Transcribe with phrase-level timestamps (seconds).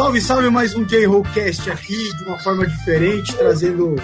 [0.00, 3.96] Salve, salve, mais um J-Rollcast aqui, de uma forma diferente, trazendo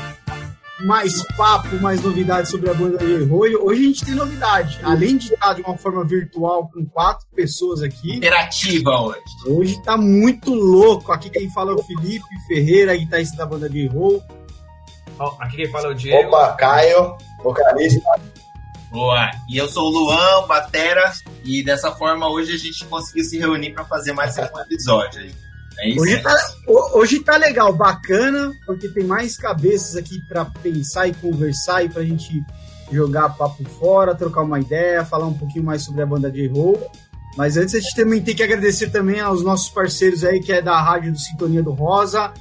[0.80, 3.64] mais papo, mais novidades sobre a banda J-Roll.
[3.64, 7.82] Hoje a gente tem novidade, além de estar de uma forma virtual com quatro pessoas
[7.82, 8.16] aqui.
[8.16, 9.22] Interativa hoje.
[9.46, 11.12] Hoje tá muito louco.
[11.12, 14.22] Aqui quem fala é o Felipe Ferreira, guitarrista da banda J-Roll.
[15.40, 16.28] Aqui quem fala é o Diego.
[16.28, 18.02] Opa, Caio, vocalista.
[18.90, 19.30] Boa.
[19.48, 21.10] E eu sou o Luan, batera,
[21.42, 25.45] e dessa forma hoje a gente conseguiu se reunir para fazer mais um episódio aí.
[25.78, 26.36] É isso hoje, tá,
[26.94, 32.02] hoje tá legal, bacana, porque tem mais cabeças aqui para pensar e conversar e pra
[32.02, 32.42] gente
[32.90, 36.90] jogar papo fora, trocar uma ideia, falar um pouquinho mais sobre a banda J-Roll.
[37.36, 40.62] Mas antes a gente também tem que agradecer também aos nossos parceiros aí, que é
[40.62, 42.32] da Rádio do Sintonia do Rosa.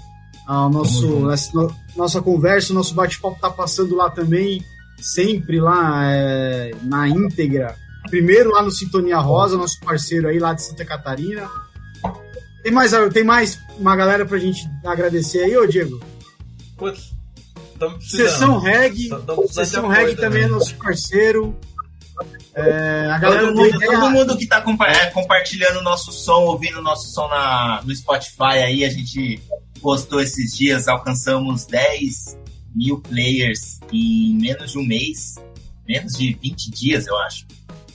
[0.48, 4.64] Ao nosso, nossa, nossa conversa, o nosso bate-papo tá passando lá também,
[5.02, 7.76] sempre lá é, na íntegra.
[8.10, 11.50] Primeiro lá no Sintonia Rosa, nosso parceiro aí lá de Santa Catarina.
[12.66, 16.02] Tem mais, tem mais uma galera pra gente agradecer aí, ô Diego?
[16.76, 17.14] Putz,
[18.00, 19.08] Sessão Reg,
[19.52, 21.56] Sessão Reg também é nosso parceiro.
[22.56, 26.42] É, a galera todo, mundo, todo mundo que tá compa é, compartilhando o nosso som,
[26.46, 29.40] ouvindo o nosso som na, no Spotify aí, a gente
[29.80, 32.36] postou esses dias, alcançamos 10
[32.74, 35.36] mil players em menos de um mês,
[35.88, 37.46] menos de 20 dias, eu acho.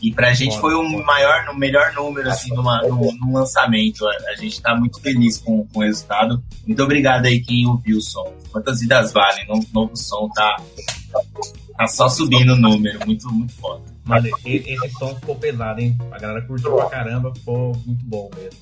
[0.03, 4.06] E pra gente foi o maior, o melhor número assim numa, no, no, lançamento.
[4.06, 6.43] A, gente tá muito feliz com, com o resultado.
[6.67, 8.33] Muito obrigado aí quem ouviu o som.
[8.51, 9.47] Quantas vidas valem?
[9.51, 10.56] O novo som tá,
[11.77, 12.98] tá só subindo o número.
[13.05, 13.83] Muito, muito foda.
[14.05, 15.97] Mano, esse som ficou pesado, hein?
[16.11, 18.59] A galera curtiu pra caramba, ficou muito bom mesmo.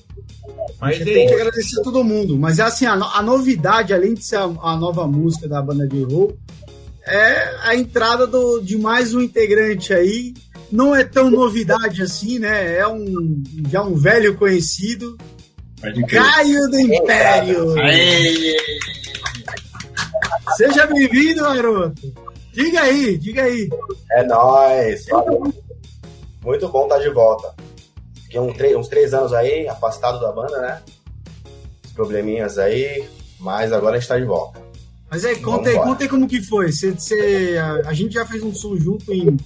[0.79, 2.37] Mas tem que agradecer a todo mundo.
[2.37, 5.87] Mas é assim, a, a novidade, além de ser a, a, nova música da banda
[5.87, 6.37] de roll,
[7.05, 10.33] é a entrada do, de mais um integrante aí
[10.71, 12.77] não é tão novidade assim, né?
[12.77, 15.17] É um já um velho conhecido.
[16.09, 17.79] Caio do Império.
[17.79, 18.55] Aê!
[20.57, 22.13] Seja bem-vindo, garoto.
[22.53, 23.69] Diga aí, diga aí.
[24.11, 25.05] É nóis.
[26.43, 27.53] Muito bom estar de volta.
[28.23, 30.81] Fiquei uns três, uns três anos aí, afastado da banda, né?
[31.85, 33.07] Os probleminhas aí,
[33.39, 34.61] mas agora a gente tá de volta.
[35.09, 36.71] Mas aí, conta aí, conta aí como que foi.
[36.71, 39.37] Você, você, a, a gente já fez um som junto em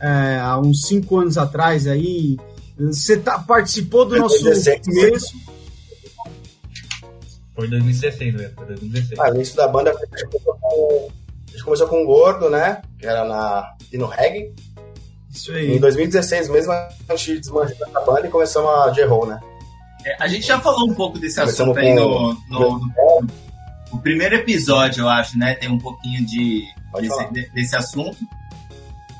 [0.00, 2.36] é, há uns cinco anos atrás aí.
[2.78, 5.34] Você tá, participou do nosso 2016, começo.
[7.54, 8.50] Foi 2016, né?
[8.54, 9.18] Foi 2016.
[9.18, 11.08] Ah, o início da banda a gente começou com,
[11.48, 12.82] a gente começou com o Gordo, né?
[12.98, 14.54] Que era na, no reggae.
[15.28, 15.76] Isso aí.
[15.76, 19.40] Em 2016 mesmo a gente desmanchou essa banda e começamos a J-Roll, né?
[20.06, 23.26] É, a gente já falou um pouco desse começamos assunto aí no, no, no,
[23.92, 25.54] no, primeiro episódio, eu acho, né?
[25.54, 26.64] Tem um pouquinho de,
[27.00, 28.18] desse, desse assunto.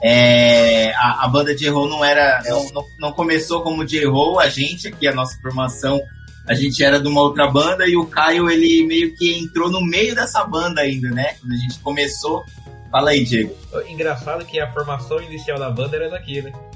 [0.02, 2.42] É, a, a, banda J-Roll não era.
[2.46, 6.00] Não, não, não, começou como J-Roll, a gente aqui, a nossa formação,
[6.46, 9.80] a gente era de uma outra banda e o Caio, ele meio que entrou no
[9.84, 11.34] meio dessa banda ainda, né?
[11.40, 12.44] Quando a gente começou.
[12.90, 13.54] Fala aí, Diego.
[13.88, 16.52] Engraçado que a formação inicial da banda era daqui, né?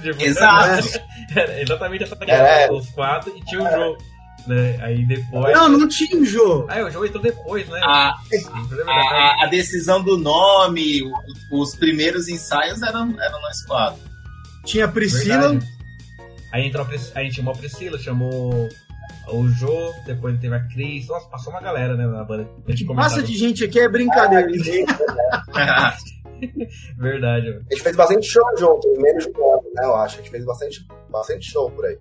[0.00, 0.98] Tipo, Exato.
[1.36, 2.72] Era exatamente essa daqui, é.
[2.72, 3.96] os quatro e tinha o Joe.
[4.46, 4.78] Né?
[4.80, 5.54] Aí depois.
[5.54, 6.66] Não, não tinha o jogo.
[6.68, 7.80] Ah, o jogo entrou depois, né?
[7.82, 8.14] A,
[8.86, 11.02] a, a, decisão do nome,
[11.52, 14.00] os primeiros ensaios eram, eram nós quatro.
[14.64, 15.50] Tinha a Priscila.
[15.50, 15.80] Verdade.
[16.52, 18.68] Aí entrou a, a gente chamou a Priscila, chamou
[19.28, 21.06] o Jô, depois teve a Cris.
[21.06, 22.48] Nossa, passou uma galera, né, na banda.
[22.94, 24.48] Massa de gente aqui é brincadeira.
[25.54, 25.96] Ah,
[26.96, 27.64] Verdade, mano.
[27.70, 30.16] A gente fez bastante show junto, menos de um ano, né, eu acho.
[30.16, 31.98] A gente fez bastante, bastante show por aí.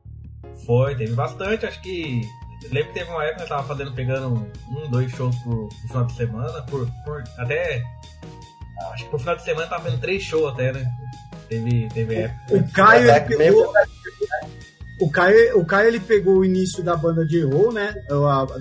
[0.66, 2.22] Foi, teve bastante, acho que.
[2.72, 5.88] Lembro que teve uma época que eu tava fazendo, pegando um, dois shows por, por
[5.88, 7.84] final de semana, por, por até.
[8.92, 10.92] Acho que por final de semana tava fazendo três shows até, né?
[11.48, 12.56] Teve, teve época.
[12.56, 13.74] O Caio, ele pegou,
[15.00, 17.96] o Caio, o Caio ele pegou o início da banda de O, né?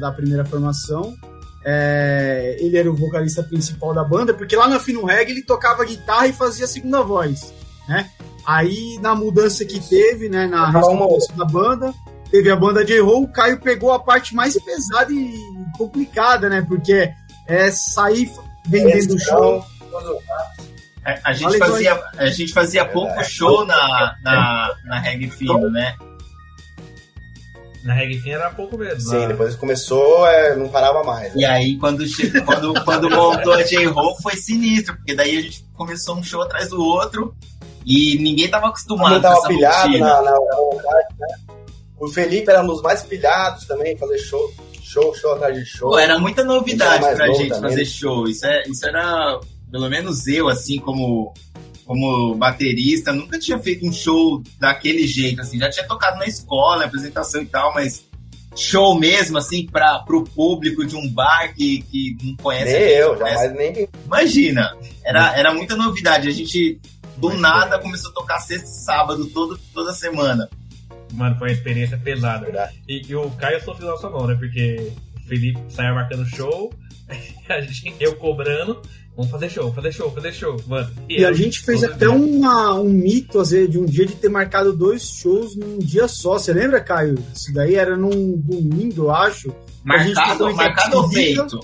[0.01, 1.13] Da primeira formação.
[1.65, 5.85] É, ele era o vocalista principal da banda, porque lá na Fino Reg ele tocava
[5.85, 7.53] guitarra e fazia a segunda voz,
[7.89, 8.09] né?
[8.49, 11.93] Aí, na mudança que teve, né, na da banda,
[12.31, 15.39] teve a banda de roll o Caio pegou a parte mais pesada e
[15.77, 16.65] complicada, né?
[16.67, 17.11] Porque
[17.47, 18.33] é sair
[18.67, 19.63] vendendo o show.
[21.05, 25.95] É, a, gente fazia, a gente fazia pouco show na, na, na Reggae Fino, né?
[27.85, 29.11] Na Reggae Fino era pouco mesmo.
[29.11, 29.29] Sim, né?
[29.29, 31.35] depois começou, é, não parava mais.
[31.35, 31.43] Né?
[31.43, 32.03] E aí, quando,
[32.47, 36.71] quando, quando montou a J-Roll, foi sinistro, porque daí a gente começou um show atrás
[36.71, 37.37] do outro.
[37.89, 41.39] E ninguém tava acostumado ninguém tava pilhado na, na, vontade, né?
[41.99, 44.53] O Felipe era um dos mais pilhados também, fazer show,
[44.83, 45.89] show, show atrás de show.
[45.89, 47.71] Pô, era muita novidade pra gente também.
[47.71, 48.29] fazer show.
[48.29, 49.41] Isso, é, isso era,
[49.71, 51.33] pelo menos eu, assim, como,
[51.87, 55.59] como baterista, nunca tinha feito um show daquele jeito, assim.
[55.59, 58.05] Já tinha tocado na escola, apresentação e tal, mas
[58.55, 62.73] show mesmo, assim, para o público de um bar que, que não conhece.
[62.73, 63.45] Nem gente, eu, conhece.
[63.45, 63.89] jamais nem.
[64.05, 66.29] Imagina, era, era muita novidade.
[66.29, 66.79] A gente,
[67.19, 70.49] do nada, começou a tocar sexta e sábado todo, toda semana.
[71.13, 72.73] Mano, foi uma experiência pesada.
[72.87, 74.35] E, e o Caio sofreu nossa mão, né?
[74.35, 76.73] Porque o Felipe saia marcando show,
[77.49, 78.81] a gente, eu cobrando,
[79.19, 80.89] Vamos fazer show, fazer show, fazer show, mano.
[81.09, 84.15] E, e a gente fez até uma, um mito, às vezes, de um dia de
[84.15, 86.39] ter marcado dois shows num dia só.
[86.39, 87.17] Você lembra, Caio?
[87.35, 89.53] Isso daí era num domingo, eu acho.
[89.83, 91.59] Marcado, marcado ou feito?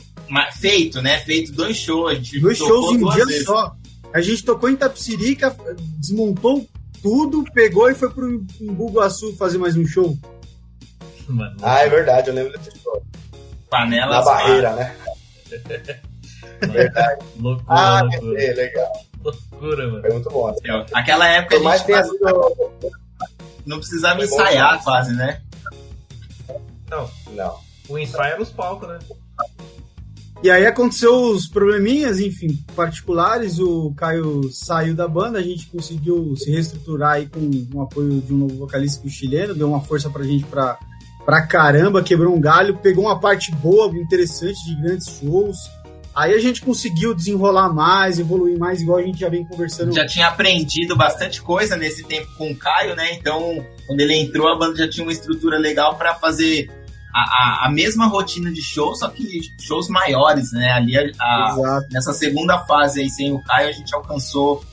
[0.58, 1.20] Feito, né?
[1.20, 2.28] Feito dois shows.
[2.40, 3.44] dois shows em um dia vezes.
[3.44, 3.76] só.
[4.14, 5.56] A gente tocou em Tapsirica,
[5.98, 6.64] desmontou
[7.02, 10.16] tudo, pegou e foi pro Bugaçu fazer mais um show.
[11.26, 13.04] Mano, ah, é verdade, eu lembro desse show.
[13.68, 14.96] Panela Na barreira, né?
[16.60, 17.24] Verdade.
[17.40, 18.42] loucura, ah, loucura.
[18.44, 18.92] É, legal.
[19.20, 20.00] Loucura, mano.
[20.00, 20.46] Foi muito bom.
[20.46, 20.60] Assim.
[20.92, 22.92] Aquela época Por a gente sido...
[23.66, 25.42] não precisava Foi ensaiar bom, quase, né?
[26.88, 27.10] Não.
[27.32, 27.58] Não.
[27.88, 28.98] O ensaio é nos palcos, né?
[30.42, 33.58] E aí aconteceu os probleminhas, enfim, particulares.
[33.58, 37.40] O Caio saiu da banda, a gente conseguiu se reestruturar aí com
[37.72, 40.78] o apoio de um novo vocalista chileno, deu uma força pra gente pra,
[41.24, 45.56] pra caramba, quebrou um galho, pegou uma parte boa, interessante de grandes shows.
[46.14, 49.92] Aí a gente conseguiu desenrolar mais, evoluir mais, igual a gente já vem conversando.
[49.92, 53.14] Já tinha aprendido bastante coisa nesse tempo com o Caio, né?
[53.14, 56.70] Então, quando ele entrou, a banda já tinha uma estrutura legal para fazer
[57.14, 60.72] a, a, a, mesma rotina de shows, só que shows maiores, né?
[60.72, 64.64] Ali, a, nessa segunda fase aí, sem o Caio, a gente alcançou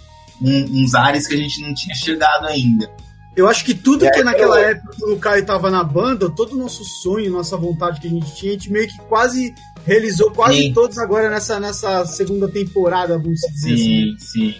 [0.41, 2.89] um, uns ares que a gente não tinha chegado ainda.
[3.35, 4.69] Eu acho que tudo é, que naquela eu...
[4.69, 8.09] época, quando o Caio tava na banda, todo o nosso sonho, nossa vontade que a
[8.09, 9.53] gente tinha, a gente meio que quase
[9.85, 10.73] realizou quase sim.
[10.73, 14.17] todos agora nessa, nessa segunda temporada, vamos dizer sim, assim.
[14.17, 14.55] Sim, sim.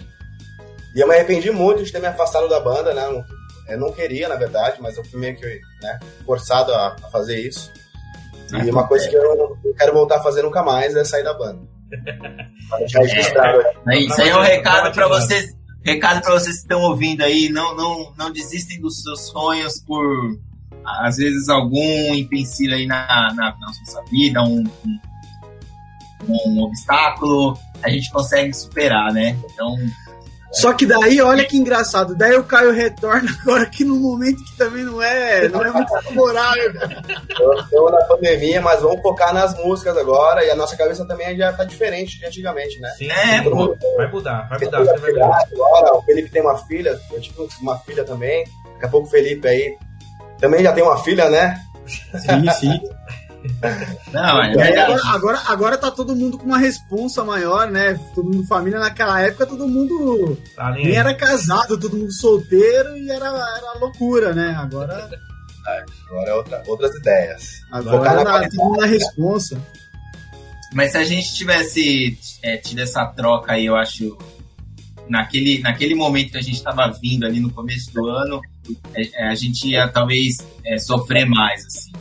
[0.94, 3.02] E eu me arrependi muito de ter me afastado da banda, né?
[3.72, 7.38] Eu não queria, na verdade, mas eu fui meio que né, forçado a, a fazer
[7.40, 7.72] isso.
[8.52, 11.34] E uma coisa que eu não quero voltar a fazer nunca mais é sair da
[11.34, 11.60] banda.
[12.86, 13.62] Já registrado.
[13.88, 15.56] É, isso aí é um recado para vocês.
[15.84, 20.04] Recado para vocês que estão ouvindo aí, não, não, não desistem dos seus sonhos por
[20.84, 24.98] às vezes algum empecilho aí na, na, na nossa vida, um, um
[26.28, 29.36] um obstáculo, a gente consegue superar, né?
[29.52, 29.76] Então.
[30.52, 34.56] Só que daí, olha que engraçado, daí o Caio retorna agora que no momento que
[34.56, 36.72] também não é, não é muito favorável.
[36.72, 41.52] Estamos na pandemia, mas vamos focar nas músicas agora e a nossa cabeça também já
[41.52, 42.90] tá diferente de antigamente, né?
[42.98, 44.84] Sim, é, mundo, vai mudar, vai mudar.
[44.84, 45.38] Vai mudar.
[45.52, 48.44] Agora, o Felipe tem uma filha, eu tive uma filha também,
[48.74, 49.76] daqui a pouco o Felipe aí
[50.38, 51.56] também já tem uma filha, né?
[51.86, 52.80] Sim, sim.
[54.12, 57.94] Não, é agora, agora, agora tá todo mundo com uma responsa maior, né?
[58.14, 58.78] Todo mundo família.
[58.78, 64.32] Naquela época, todo mundo tá nem era casado, todo mundo solteiro e era, era loucura,
[64.34, 64.54] né?
[64.58, 65.10] Agora.
[66.08, 67.62] Agora é outra, outras ideias.
[67.70, 69.60] Agora Focar na, todo mundo na responsa.
[70.74, 74.16] Mas se a gente tivesse é, tido essa troca aí, eu acho,
[75.08, 78.40] naquele, naquele momento que a gente estava vindo ali no começo do ano,
[78.94, 81.92] é, é, a gente ia talvez é, sofrer mais, assim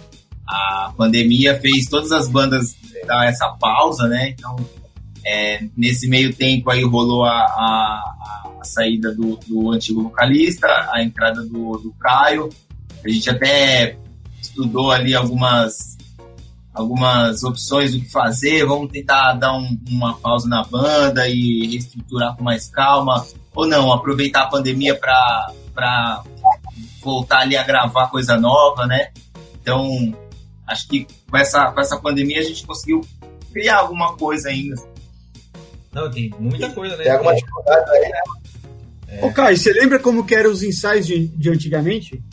[0.51, 2.75] a pandemia fez todas as bandas
[3.07, 4.29] dar essa pausa, né?
[4.29, 4.55] Então,
[5.25, 11.01] é, nesse meio tempo aí rolou a, a, a saída do, do, antigo vocalista, a
[11.01, 12.49] entrada do, do Caio.
[13.03, 13.97] A gente até
[14.41, 15.97] estudou ali algumas
[16.73, 22.35] algumas opções do que fazer, vamos tentar dar um, uma pausa na banda e reestruturar
[22.37, 26.23] com mais calma, ou não, aproveitar a pandemia para
[27.01, 29.11] voltar ali a gravar coisa nova, né?
[29.61, 30.15] Então,
[30.71, 33.01] acho que com essa, com essa pandemia a gente conseguiu
[33.51, 34.75] criar alguma coisa ainda.
[35.91, 37.03] Não, tem muita coisa, né?
[37.03, 38.19] Tem alguma dificuldade aí, né?
[39.09, 39.25] É.
[39.25, 42.23] Ô, Caio, você lembra como que eram os ensaios de, de antigamente?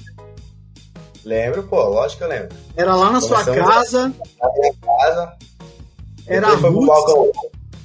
[1.25, 2.57] Lembro, pô, lógico que eu lembro.
[2.77, 4.15] Era lá na Começamos sua casa.
[4.41, 5.37] Na minha casa.
[6.27, 6.57] Era a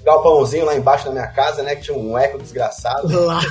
[0.04, 1.76] galpãozinho lá embaixo da minha casa, né?
[1.76, 3.08] Que tinha um eco desgraçado.
[3.26, 3.42] Lá.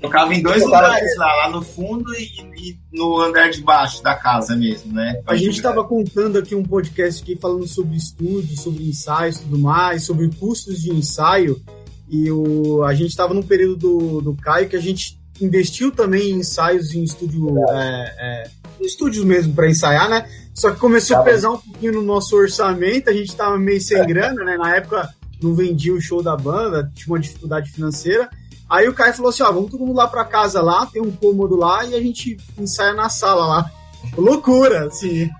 [0.00, 2.24] Tocava em dois lugares lá, lá no fundo e,
[2.56, 5.20] e, no andar de baixo da casa mesmo, né?
[5.26, 9.58] A gente estava contando aqui um podcast aqui falando sobre estúdio, sobre ensaios e tudo
[9.58, 11.60] mais, sobre custos de ensaio.
[12.08, 16.30] E o, a gente estava num período do, do Caio que a gente investiu também
[16.30, 18.50] em ensaios em estúdio, é, é,
[18.80, 20.28] estúdios mesmo para ensaiar, né?
[20.60, 23.80] Só que começou tá a pesar um pouquinho no nosso orçamento, a gente tava meio
[23.80, 24.58] sem grana, né?
[24.58, 25.08] Na época
[25.42, 28.28] não vendia o show da banda, tinha uma dificuldade financeira.
[28.68, 31.12] Aí o Caio falou assim: ó, vamos todo mundo lá pra casa lá, tem um
[31.12, 33.70] cômodo lá e a gente ensaia na sala lá.
[34.14, 35.30] Loucura, assim.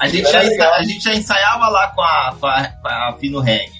[0.00, 0.68] A gente, já, ensa...
[0.68, 3.72] a gente já ensaiava lá com a, com a, com a Fino Reg.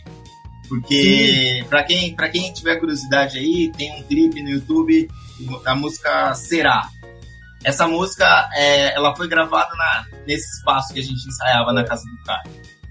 [0.69, 5.09] Porque, para quem, pra quem tiver curiosidade aí, tem um clipe no YouTube
[5.63, 6.89] da música Será.
[7.65, 12.03] Essa música, é, ela foi gravada na, nesse espaço que a gente ensaiava na casa
[12.03, 12.43] do cara.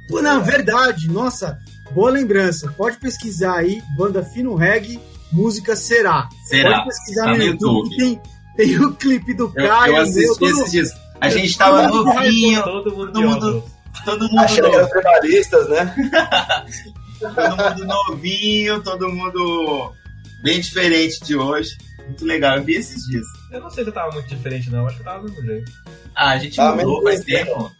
[0.09, 1.09] Pô, não, verdade.
[1.09, 1.59] Nossa,
[1.91, 2.73] boa lembrança.
[2.75, 4.99] Pode pesquisar aí, banda Fino Reggae,
[5.31, 6.27] música Será.
[6.45, 6.77] Será.
[6.77, 7.89] Pode pesquisar tá no YouTube.
[7.91, 7.97] YouTube.
[7.97, 8.21] Tem,
[8.57, 9.95] tem o clipe do Caio.
[9.95, 10.89] Eu assisti esses dias.
[11.21, 13.63] A gente tava novinho, todo mundo, todo mundo,
[14.03, 15.95] todo mundo Achando que eram trabalhistas, né?
[17.19, 19.93] todo mundo novinho, todo mundo
[20.41, 21.77] bem diferente de hoje.
[22.07, 23.25] Muito legal, eu vi esses dias.
[23.51, 24.85] Eu não sei se eu tava muito diferente, não.
[24.85, 25.71] Acho que eu tava do mesmo jeito.
[26.15, 27.71] Ah, a gente tá mudou faz tempo.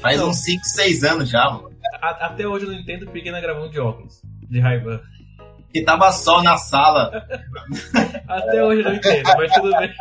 [0.00, 0.30] Faz não.
[0.30, 1.70] uns 5, 6 anos já, mano.
[2.00, 4.22] A, até hoje eu não entendo porque na gravando de óculos.
[4.48, 5.02] De raiva.
[5.72, 7.26] Que tava sol na sala.
[8.28, 9.94] até hoje eu não entendo, mas tudo bem.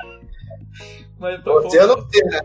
[1.19, 2.39] Mas, Você eu não sei, né?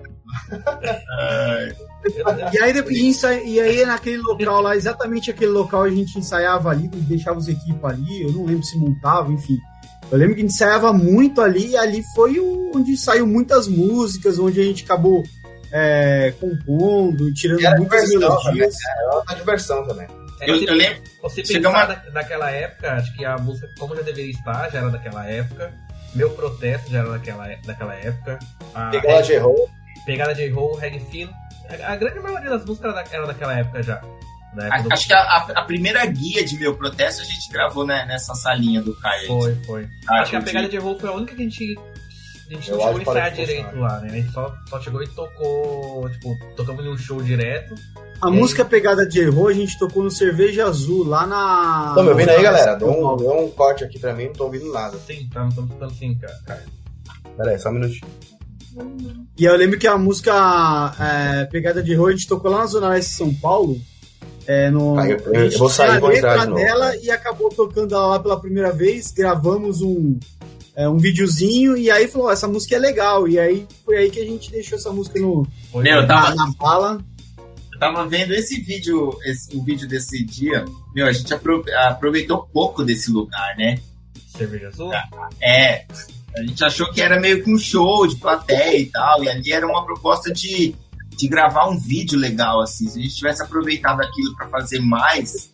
[2.52, 7.38] e aí, e aí naquele local lá, exatamente aquele local a gente ensaiava ali, deixava
[7.38, 9.56] os equipes ali, eu não lembro se montava, enfim.
[10.10, 14.38] Eu lembro que a gente ensaiava muito ali, e ali foi onde saiu muitas músicas,
[14.38, 15.22] onde a gente acabou
[15.72, 18.76] é, compondo, tirando muitas melodias.
[18.76, 20.06] Também, era uma diversão também.
[20.40, 21.02] É, eu, eu, lembro.
[21.22, 21.84] Você pensar uma...
[21.86, 25.72] daquela época, acho que a música Como Já Deveria Estar já era daquela época.
[26.14, 28.38] Meu Protesto já era daquela, daquela época.
[28.74, 29.70] A Pegada de Roll.
[30.04, 31.32] Pegada de Roll, Reggae Fino.
[31.68, 34.00] A, a, grande maioria das músicas era, da, era daquela época já.
[34.56, 34.70] Né?
[34.70, 34.92] Quando...
[34.92, 38.80] Acho que a, a, primeira guia de meu protesto a gente gravou né, nessa salinha
[38.80, 39.26] do Caio.
[39.26, 39.88] Foi, foi.
[40.08, 41.78] Ah, Acho que a pegada de rolo foi a única que a gente.
[42.48, 44.08] A gente não chegou a ensaiar direito lá, né?
[44.08, 46.08] A gente só, só chegou e tocou.
[46.08, 47.74] Tipo, tocamos em um show direto.
[48.22, 48.68] A música aí...
[48.68, 51.92] Pegada de Erro a gente tocou no Cerveja Azul, lá na.
[51.94, 52.76] Tô me ouvindo aí, galera?
[52.76, 54.96] Deu um, deu um corte aqui pra mim, não tô ouvindo nada.
[55.06, 56.64] Sim, tá, não tô escutando sim, cara.
[57.36, 58.10] Pera aí, só um minutinho.
[59.38, 62.66] E eu lembro que a música é, Pegada de Erro a gente tocou lá na
[62.66, 63.78] Zona Leste de São Paulo.
[64.46, 68.20] É, no, eu, eu, eu vou sair vou entrar dela e acabou tocando ela lá
[68.20, 69.10] pela primeira vez.
[69.10, 70.18] Gravamos um,
[70.74, 73.26] é, um videozinho e aí falou: essa música é legal.
[73.26, 77.04] E aí foi aí que a gente deixou essa música no, Meu, tava, na bala.
[77.72, 80.64] Eu tava vendo esse vídeo, esse, o vídeo desse dia.
[80.94, 81.32] Meu, a gente
[81.88, 83.78] aproveitou pouco desse lugar, né?
[84.28, 84.92] Cerveja Azul?
[85.42, 85.84] É.
[86.36, 89.24] A gente achou que era meio que um show de plateia e tal.
[89.24, 90.74] E ali era uma proposta de
[91.16, 92.88] de gravar um vídeo legal, assim.
[92.88, 95.50] Se a gente tivesse aproveitado aquilo para fazer mais,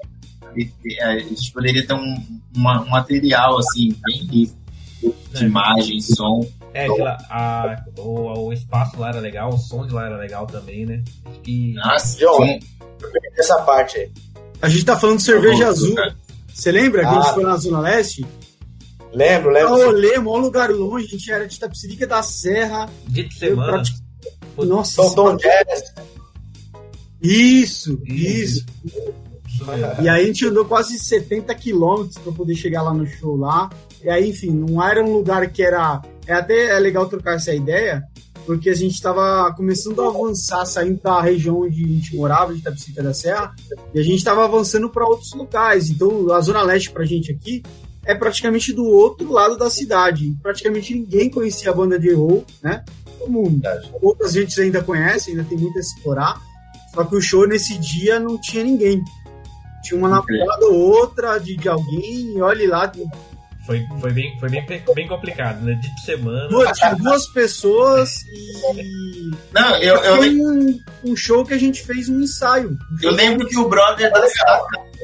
[1.03, 2.17] a gente poderia ter um,
[2.55, 4.57] uma, um material, assim, bem rico
[5.33, 5.47] de é.
[5.47, 6.47] imagem, som.
[6.75, 10.47] É, lá, a, o, o espaço lá era legal, o som de lá era legal
[10.47, 11.03] também, né?
[11.47, 11.75] E...
[11.75, 12.59] Nossa, John,
[13.37, 14.11] essa parte aí.
[14.61, 15.95] A gente tá falando de cerveja azul.
[16.53, 17.35] Você lembra ah, que a gente ah.
[17.35, 18.25] foi na Zona Leste?
[19.13, 19.75] Lembro, lembro.
[19.75, 22.89] Olê, maior lugar longe, a gente era de Tapsirica da Serra.
[23.09, 23.83] Dia de semana.
[24.57, 25.95] Nossa, Tom Jazz.
[27.23, 28.67] Isso, isso.
[30.03, 33.71] E aí a gente andou quase 70 quilômetros para poder chegar lá no show lá.
[34.03, 36.03] E aí, enfim, não era um lugar que era.
[36.27, 38.03] É até é legal trocar essa ideia,
[38.45, 42.61] porque a gente estava começando a avançar, saindo da região onde a gente morava, de
[42.61, 43.55] Itapecica da Serra,
[43.95, 45.91] e a gente estava avançando para outros locais.
[45.91, 47.63] Então, a Zona Leste para a gente aqui
[48.05, 50.35] é praticamente do outro lado da cidade.
[50.43, 52.85] Praticamente ninguém conhecia a banda de roll, né?
[53.23, 53.61] Como
[54.01, 56.41] outras gente ainda conhece, ainda tem muito a explorar.
[56.95, 59.03] Só que o show nesse dia não tinha ninguém.
[59.83, 62.91] Tinha uma namorada ou outra de, de alguém, e olhe lá.
[63.67, 65.75] Foi, foi, bem, foi bem, bem complicado, né?
[65.75, 66.49] De semana.
[66.49, 69.31] Duas, tinha duas pessoas e.
[69.53, 69.97] Não, eu.
[69.97, 72.71] eu foi um, um, show que a gente fez um ensaio.
[72.71, 74.21] Um eu lembro que o brother, da,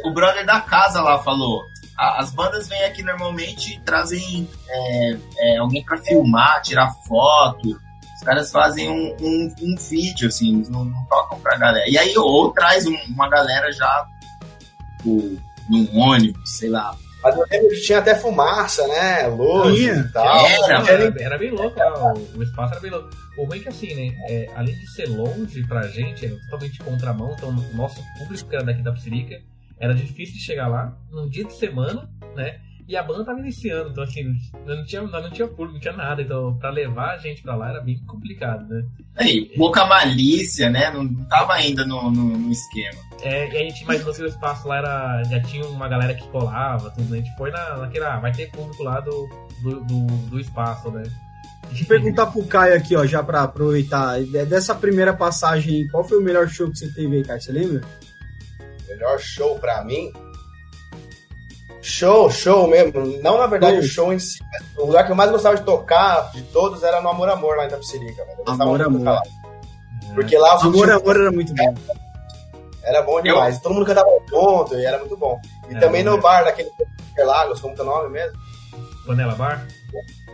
[0.05, 1.65] o brother da casa lá falou:
[1.97, 7.81] as bandas vêm aqui normalmente e trazem é, é, alguém para filmar, tirar foto.
[8.19, 11.89] Os caras fazem um, um, um vídeo, assim, eles não, não, tocam pra galera.
[11.89, 14.09] E aí, ou traz um, uma galera já
[14.97, 15.39] tipo,
[15.71, 16.97] num ônibus, sei lá.
[17.23, 19.29] Mas eu lembro que tinha até fumaça, né?
[19.29, 20.47] Luz e tal.
[20.47, 23.09] Era, era, era, bem louco, o, o, espaço era bem louco.
[23.37, 24.17] O ruim é que assim, né?
[24.29, 28.57] É, além de ser longe pra gente, é totalmente contramão, então o nosso público que
[28.57, 29.41] era daqui da Psirica
[29.79, 32.59] era difícil de chegar lá num dia de semana, né?
[32.89, 34.25] E a banda tava iniciando, então assim,
[34.65, 36.23] não tinha, não tinha público, não tinha nada.
[36.23, 38.83] Então, pra levar a gente pra lá era bem complicado, né?
[39.15, 40.91] Aí, pouca malícia, né?
[40.91, 42.99] Não tava ainda no, no, no esquema.
[43.21, 45.23] É, e a gente imaginou que o espaço lá era.
[45.25, 47.19] Já tinha uma galera que colava, tudo, né?
[47.19, 48.15] A gente foi na, naquela.
[48.15, 49.29] Ah, vai ter público lá do,
[49.63, 51.03] do, do, do espaço, né?
[51.69, 54.19] Deixa eu perguntar pro Caio aqui, ó, já pra aproveitar.
[54.23, 57.43] Dessa primeira passagem, qual foi o melhor show que você teve aí, Caio?
[57.43, 57.83] Você lembra?
[58.89, 60.11] Melhor show pra mim?
[61.81, 63.19] Show, show mesmo.
[63.23, 64.39] Não, na verdade, o show em si.
[64.77, 67.67] O lugar que eu mais gostava de tocar de todos era no Amor Amor, lá
[67.67, 68.27] em Tapsirica.
[68.47, 69.21] Amor Amor.
[70.15, 70.55] Porque lá...
[70.61, 71.75] Amor Amor era muito bom.
[72.83, 73.57] Era bom demais.
[73.57, 73.63] Eu...
[73.63, 75.39] Todo mundo cantava junto e era muito bom.
[75.69, 76.71] E é, também no bar daquele
[77.13, 78.39] Interlagos, como que é o nome mesmo?
[79.05, 79.67] Panela Bar?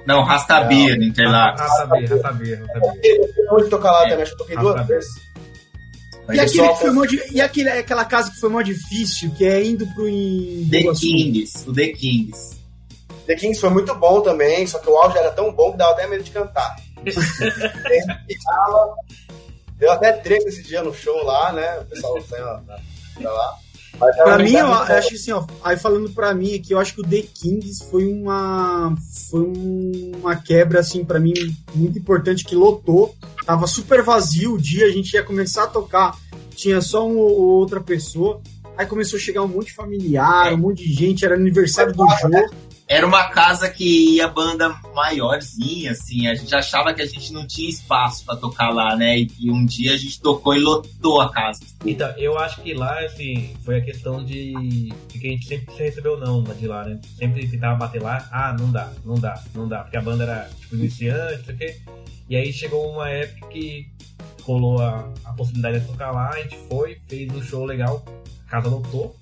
[0.07, 1.61] Não, Rastabir, Interlagos.
[1.61, 3.21] Rastabir, Rastabir, Rastabir.
[3.51, 5.11] Eu tocar lá também, acho que eu toquei duas vezes.
[6.33, 9.65] E, aquele que foi mó, e aquele, aquela casa que foi mó difícil, que é
[9.65, 10.05] indo pro.
[10.71, 12.57] The Kings, o The Kings.
[13.27, 15.93] The Kings foi muito bom também, só que o áudio era tão bom que dava
[15.93, 16.77] até medo de cantar.
[19.77, 21.81] Deu até treta esse dia no show lá, né?
[21.81, 22.47] O pessoal saiu
[23.15, 23.59] pra lá.
[23.99, 27.07] Pra mim, eu acho assim, ó, aí falando pra mim aqui, eu acho que o
[27.07, 28.95] The Kings foi uma
[29.31, 31.33] foi uma quebra, assim, pra mim,
[31.75, 33.15] muito importante, que lotou,
[33.47, 36.17] tava super vazio o dia, a gente ia começar a tocar,
[36.55, 38.41] tinha só uma ou outra pessoa,
[38.77, 42.05] aí começou a chegar um monte de familiar, um monte de gente, era aniversário do
[42.21, 42.51] jogo,
[42.87, 46.27] era uma casa que ia banda maiorzinha, assim.
[46.29, 49.19] A gente achava que a gente não tinha espaço para tocar lá, né?
[49.19, 51.61] E, e, um dia a gente tocou e lotou a casa.
[51.85, 54.53] Então, eu acho que lá, assim, foi a questão de,
[55.09, 57.01] de que a gente sempre recebeu não de lá, né?
[57.17, 59.79] Sempre tentava bater lá, ah, não dá, não dá, não dá.
[59.81, 61.81] Porque a banda era, tipo, iniciante, não sei o quê.
[62.29, 63.89] E aí chegou uma época que
[64.43, 68.05] rolou a, a possibilidade de tocar lá, a gente foi, fez um show legal,
[68.47, 69.17] a casa lotou,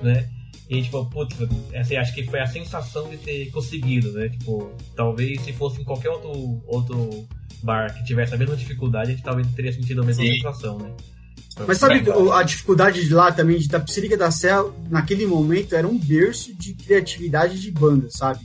[0.00, 0.28] né?
[0.68, 1.36] E a gente falou, putz,
[1.74, 4.28] assim, acho que foi a sensação de ter conseguido, né?
[4.28, 7.26] Tipo, talvez se fosse em qualquer outro, outro
[7.62, 10.34] bar que tivesse a mesma dificuldade, a gente talvez teria sentido a mesma Sim.
[10.34, 10.90] sensação, né?
[11.66, 15.98] Mas sabe a dificuldade de lá também, de Tapicirica da Serra, naquele momento era um
[15.98, 18.40] berço de criatividade de banda, sabe?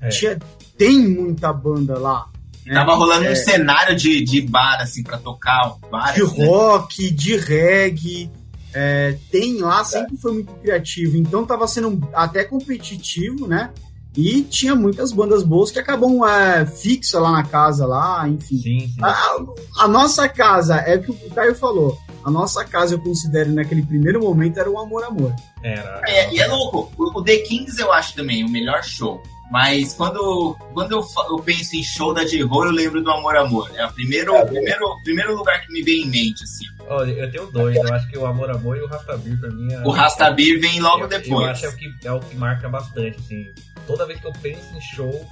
[0.00, 0.08] É.
[0.08, 0.38] Tinha,
[0.76, 2.28] tem muita banda lá.
[2.66, 2.74] Né?
[2.74, 3.32] Tava rolando é.
[3.32, 6.46] um cenário de, de bar, assim, pra tocar várias, De né?
[6.46, 7.10] rock, né?
[7.10, 8.30] de reggae,
[8.74, 13.70] é, tem lá, sempre foi muito criativo, então estava sendo até competitivo, né?
[14.16, 18.58] E tinha muitas bandas boas que acabam é, fixa lá na casa, lá, enfim.
[18.58, 18.96] Sim, sim.
[19.00, 23.52] A, a, nossa casa, é o que o Caio falou, a nossa casa eu considero
[23.52, 25.32] naquele primeiro momento era o Amor Amor.
[25.62, 26.02] Era.
[26.06, 29.22] É, e é louco, o The Kings eu acho também o melhor show.
[29.50, 33.70] Mas quando, quando eu, eu penso em show da J-Ho, eu lembro do Amor Amor.
[33.74, 36.66] É o primeiro, é, primeiro, primeiro lugar que me vem em mente, assim.
[36.86, 37.76] Olha, eu tenho dois.
[37.76, 39.72] Eu acho que o Amor Amor e o Rastabir, pra mim...
[39.72, 39.82] É...
[39.86, 41.46] O Rastabir vem logo eu, depois.
[41.62, 43.52] Eu acho que é o, que é o que marca bastante, assim.
[43.86, 45.26] Toda vez que eu penso em show,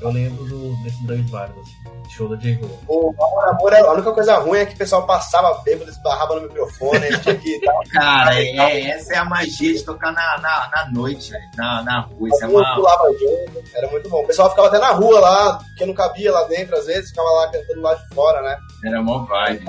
[0.00, 2.68] eu lembro do, desses dois bares, assim, show da J-Ho.
[2.88, 3.14] O
[3.48, 7.34] amor, a única coisa ruim é que o pessoal passava bêbado, esbarrava no microfone, tinha
[7.36, 7.60] que...
[7.92, 12.00] Cara, é, é, essa é a magia de tocar na, na, na noite, na, na
[12.00, 12.28] rua.
[12.28, 12.74] Isso é uma...
[12.74, 14.22] pulava junto, era muito bom.
[14.22, 17.28] O pessoal ficava até na rua lá, porque não cabia lá dentro, às vezes, ficava
[17.30, 18.56] lá cantando lá de fora, né?
[18.84, 19.64] Era mó vibe.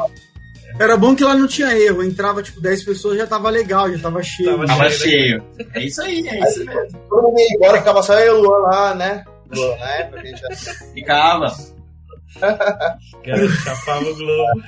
[0.80, 4.00] Era bom que lá não tinha erro, entrava tipo 10 pessoas já tava legal, já
[4.00, 4.52] tava cheio.
[4.52, 5.44] Tava, tava cheio.
[5.58, 5.66] Né?
[5.74, 7.00] É isso aí, é isso mesmo.
[7.10, 9.26] Todo mundo ia embora, ficava só eu e o Luan lá, né?
[9.52, 10.74] Na época a gente já...
[10.94, 11.56] Ficava.
[12.40, 14.64] Cara, chapava o Globo.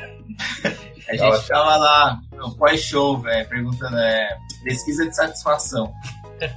[1.09, 5.93] A gente tava lá no pós-show, velho, perguntando, é, pesquisa de satisfação.
[6.39, 6.49] É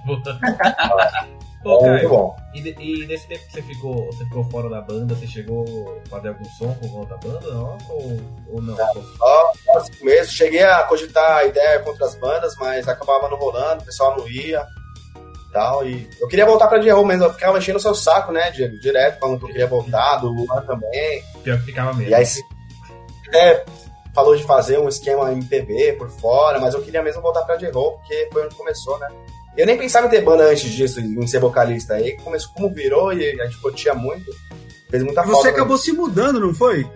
[1.66, 2.36] Pô, Caio, bom.
[2.54, 6.08] E, e, nesse tempo que você ficou, você ficou fora da banda, você chegou a
[6.08, 7.76] fazer algum som com outra banda não?
[7.88, 8.20] Ou,
[8.52, 8.76] ou não?
[8.76, 10.32] Só, só cinco meses.
[10.32, 14.28] Cheguei a cogitar a ideia contra as bandas, mas acabava não rolando, o pessoal não
[14.28, 14.64] ia
[15.56, 15.86] tal.
[15.86, 18.78] E eu queria voltar pra Diego, mas eu ficava enchendo o seu saco, né, Diego?
[18.78, 21.22] Direto, falando que eu queria voltar, do Luan também.
[21.42, 22.10] Pior que ficava mesmo.
[22.10, 22.24] E aí,
[23.34, 23.64] é,
[24.14, 27.92] falou de fazer um esquema MPB por fora, mas eu queria mesmo voltar pra Diego,
[27.92, 29.08] porque foi onde começou, né?
[29.56, 31.94] Eu nem pensava em ter banda antes disso, em ser vocalista.
[31.94, 34.30] Aí começou como virou e a gente curtia muito.
[34.90, 35.40] Fez muita falta.
[35.40, 36.86] Você acabou se mudando, não foi?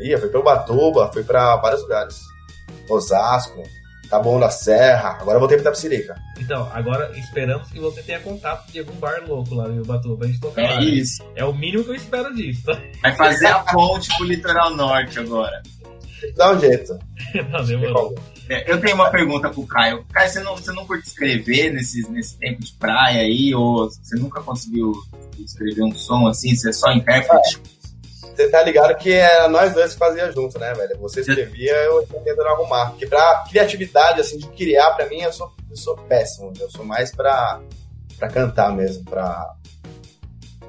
[0.00, 2.16] Ia, foi pra Ubatuba, foi pra vários lugares.
[2.88, 3.62] Osasco,
[4.14, 6.14] tá bom da Serra, agora voltei pra Tapsirica.
[6.38, 10.28] Então, agora esperamos que você tenha contato de algum bar louco lá no Ubatuba pra
[10.28, 10.76] gente tocar é lá.
[10.76, 10.84] Né?
[10.84, 11.22] Isso.
[11.24, 11.30] Né?
[11.36, 12.62] É o mínimo que eu espero disso.
[12.64, 12.80] Tá?
[13.02, 15.60] Vai fazer a ponte pro litoral norte agora.
[16.36, 16.96] Dá um jeito.
[17.50, 18.14] não, demorou.
[18.48, 20.04] É, eu tenho uma pergunta pro Caio.
[20.12, 23.52] Caio, você não, você não curte escrever nesse, nesse tempo de praia aí?
[23.52, 24.92] Ou você nunca conseguiu
[25.44, 26.54] escrever um som assim?
[26.54, 27.60] Você é só intérprete?
[28.34, 30.98] Você tá ligado que era nós dois que fazia junto, né, velho?
[31.00, 32.90] Você escrevia, eu tentando arrumar.
[32.90, 36.52] Porque pra criatividade, assim, de criar, pra mim, eu sou, eu sou péssimo.
[36.58, 37.60] Eu sou mais pra,
[38.18, 39.54] pra cantar mesmo, pra...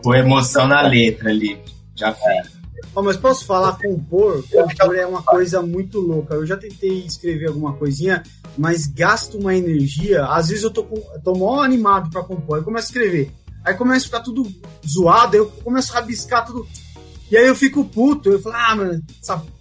[0.04, 1.60] Pôr emoção na letra ali,
[1.96, 2.56] já fez.
[2.96, 4.44] Oh, mas posso falar, compor?
[4.50, 6.36] Compor é uma coisa muito louca.
[6.36, 8.24] Eu já tentei escrever alguma coisinha,
[8.58, 10.26] mas gasto uma energia.
[10.26, 12.58] Às vezes eu tô, com, tô mó animado pra compor.
[12.58, 13.32] Aí começo a escrever.
[13.66, 14.48] Aí começa a ficar tudo
[14.88, 16.68] zoado, aí eu começo a rabiscar tudo.
[17.30, 18.30] E aí eu fico puto.
[18.30, 19.04] Eu falo, ah, mano,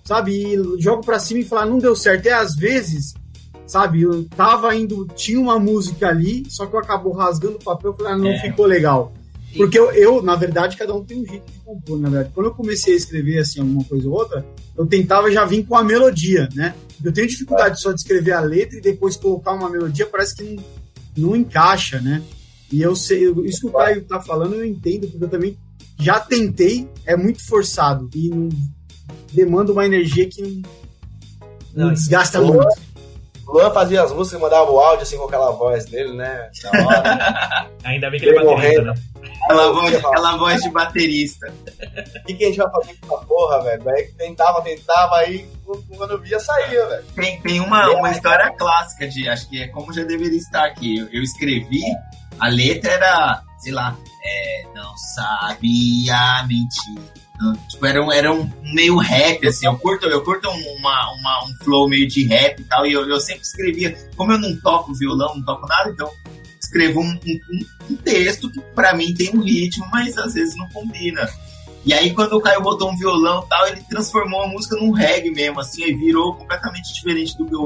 [0.03, 0.33] sabe?
[0.33, 2.27] E jogo pra cima e falo, não deu certo.
[2.27, 3.14] E às vezes,
[3.66, 7.92] sabe, eu tava indo, tinha uma música ali, só que eu acabou rasgando o papel
[7.92, 8.38] e falei, ah, não é.
[8.40, 9.12] ficou legal.
[9.57, 12.33] Porque eu, eu, na verdade, cada um tem um jeito de compor, na verdade.
[12.35, 14.44] Quando eu comecei a escrever, assim, alguma coisa ou outra,
[14.77, 16.74] eu tentava já vir com a melodia, né?
[17.03, 20.42] Eu tenho dificuldade só de escrever a letra e depois colocar uma melodia, parece que
[20.42, 20.64] não,
[21.16, 22.22] não encaixa, né?
[22.72, 25.57] E eu sei, isso que o Caio tá falando, eu entendo, porque eu também
[25.98, 28.48] já tentei, é muito forçado e não,
[29.33, 32.94] demanda uma energia que não, não desgasta Luan, muito.
[33.46, 36.50] Luan fazia as músicas, mandava o áudio assim com aquela voz dele, né?
[37.85, 38.94] Ainda bem que ele é baterista, né?
[39.44, 41.52] Aquela voz, aquela voz de baterista.
[42.16, 43.90] O que, que a gente vai fazer com essa porra, velho?
[43.90, 45.46] Aí tentava, tentava, aí
[45.96, 47.04] quando via, saía, velho.
[47.14, 50.98] Tem, tem uma, uma história clássica de, acho que é como já deveria estar aqui.
[50.98, 51.83] Eu, eu escrevi,
[52.40, 57.00] a letra era, sei lá, é, não sabia mentir.
[57.68, 61.64] Tipo, era um, era um meio rap, assim, eu curto, eu curto uma, uma, um
[61.64, 64.94] flow meio de rap e tal, e eu, eu sempre escrevia, como eu não toco
[64.94, 66.09] violão, não toco nada, então
[66.62, 70.68] escrevo um, um, um texto que para mim tem um ritmo, mas às vezes não
[70.68, 71.29] combina.
[71.85, 74.92] E aí quando o Caio botou um violão e tal, ele transformou a música num
[74.92, 77.57] reggae mesmo, assim, e virou completamente diferente do que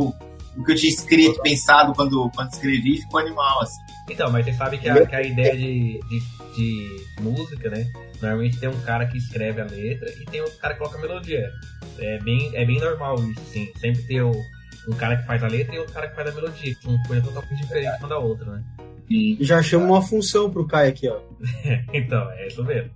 [0.58, 3.78] do que eu tinha escrito, pensado quando, quando escrevi, ficou animal, assim.
[4.10, 6.20] Então, mas você sabe que a, que a ideia de, de,
[6.56, 7.86] de música, né?
[8.20, 11.00] Normalmente tem um cara que escreve a letra e tem outro cara que coloca a
[11.00, 11.48] melodia.
[11.98, 13.70] É bem, é bem normal isso, sim.
[13.78, 14.32] Sempre tem o,
[14.88, 16.96] um cara que faz a letra e outro cara que faz a melodia, que são
[17.06, 18.64] coisas totalmente diferentes uma da outra, né?
[19.08, 21.20] E já chama uma função pro Caio aqui, ó.
[21.94, 22.90] então, é isso mesmo.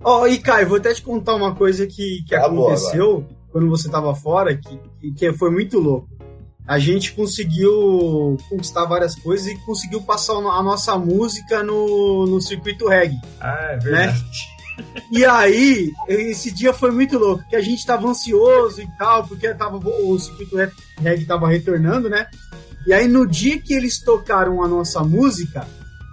[0.00, 3.28] Ó, oh, e Caio, vou até te contar uma coisa que, que tá aconteceu boa,
[3.50, 4.78] quando você tava fora, que,
[5.12, 6.08] que foi muito louco.
[6.66, 12.88] A gente conseguiu conquistar várias coisas e conseguiu passar a nossa música no, no circuito
[12.88, 13.20] reggae.
[13.40, 14.18] Ah, é verdade.
[14.18, 14.56] Né?
[15.10, 19.54] E aí, esse dia foi muito louco, que a gente tava ansioso e tal, porque
[19.54, 20.56] tava, o circuito
[20.98, 22.26] reggae tava retornando, né?
[22.86, 25.66] E aí, no dia que eles tocaram a nossa música,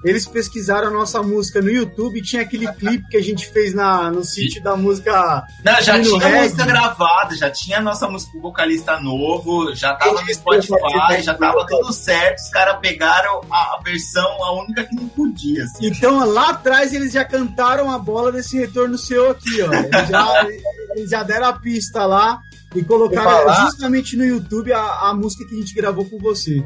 [0.04, 4.12] eles pesquisaram a nossa música no YouTube, tinha aquele clipe que a gente fez na,
[4.12, 5.46] no sítio da música.
[5.64, 10.22] Não, já tinha a música gravada, já tinha a nossa música vocalista novo, já tava
[10.22, 12.40] no Spotify, já tava tudo certo.
[12.40, 15.64] Os caras pegaram a, versão, a única que não podia.
[15.64, 15.88] Assim.
[15.88, 19.74] Então, lá atrás, eles já cantaram a bola desse retorno seu aqui, ó.
[19.74, 20.48] Eles já,
[20.96, 22.42] eles já deram a pista lá
[22.76, 26.64] e colocaram justamente no YouTube a, a música que a gente gravou com você.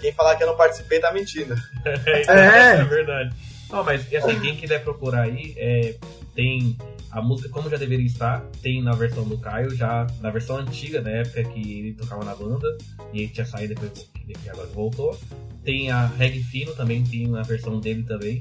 [0.00, 1.54] Quem falar que eu não participei tá mentindo.
[1.84, 2.80] é, é.
[2.80, 3.34] é verdade.
[3.70, 5.94] Não, mas assim, quem quiser procurar aí, é,
[6.34, 6.76] tem
[7.10, 11.00] a música como já deveria estar, tem na versão do Caio, já na versão antiga,
[11.00, 12.76] na época que ele tocava na banda,
[13.12, 15.18] e ele tinha saído depois que agora voltou.
[15.64, 18.40] Tem a Reg Fino também, tem na versão dele também.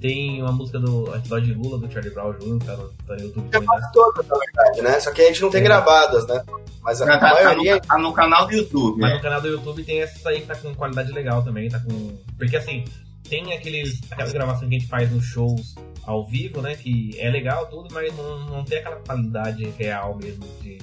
[0.00, 3.20] Tem uma música do Episódio de Lula, do Charlie Brown Jr., tá no, tá no
[3.20, 3.48] YouTube.
[3.52, 5.00] Já quase todas, na verdade, né?
[5.00, 5.64] Só que a gente não tem é.
[5.64, 6.42] gravadas, né?
[6.82, 7.80] Mas a, tá, maioria...
[7.80, 9.00] Tá no, tá no, canal do YouTube.
[9.00, 9.16] Mas né?
[9.16, 12.18] no canal do YouTube tem essa aí que tá com qualidade legal também, tá com...
[12.38, 12.84] Porque assim,
[13.28, 16.74] tem aqueles, aquelas gravações que a gente faz nos shows ao vivo, né?
[16.74, 20.78] Que é legal tudo, mas não, não tem aquela qualidade real mesmo de,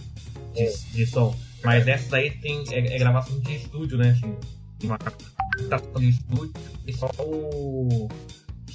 [0.54, 0.74] de, é.
[0.92, 1.36] de som.
[1.64, 4.12] Mas essa aí tem, é, é, gravação de estúdio, né?
[4.12, 4.36] Assim,
[4.84, 4.98] uma
[5.68, 6.54] gravação de estúdio
[6.86, 8.08] e só o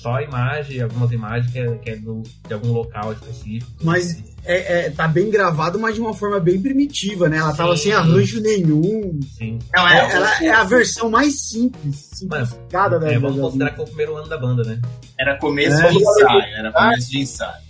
[0.03, 3.71] só a imagem, algumas imagens que é, que é do, de algum local específico.
[3.83, 7.37] Mas é, é, tá bem gravado, mas de uma forma bem primitiva, né?
[7.37, 7.57] Ela Sim.
[7.57, 9.21] tava sem arranjo nenhum.
[9.39, 9.61] Sim.
[9.73, 13.77] Não, é, é ela é a versão mais simples, simplificada da é, Vamos considerar que
[13.77, 14.81] foi o primeiro ano da banda, né?
[15.19, 15.91] Era começo é.
[15.91, 17.63] de ensaio, era começo de ensaio.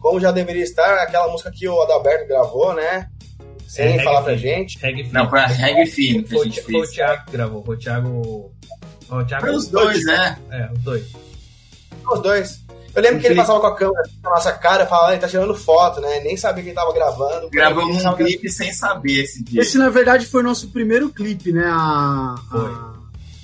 [0.00, 3.06] Como já deveria estar, aquela música que o Adalberto gravou, né?
[3.68, 4.78] Sem é, falar pra gente.
[5.12, 6.66] Não, pra reggae fino que a gente fez.
[6.66, 8.52] Foi o Thiago que gravou, foi o Thiago...
[9.08, 10.38] O Thiago foi os dois, né?
[10.50, 11.21] É, os dois.
[12.10, 12.62] Os dois.
[12.94, 15.54] Eu lembro que ele passava com a câmera na nossa cara, falando, ele tá tirando
[15.54, 16.20] foto, né?
[16.20, 17.48] Nem sabia que ele tava gravando.
[17.48, 19.62] Gravamos um clipe sem saber esse dia.
[19.62, 21.64] Esse, na verdade, foi o nosso primeiro clipe, né?
[21.64, 22.34] A.
[22.50, 22.94] A,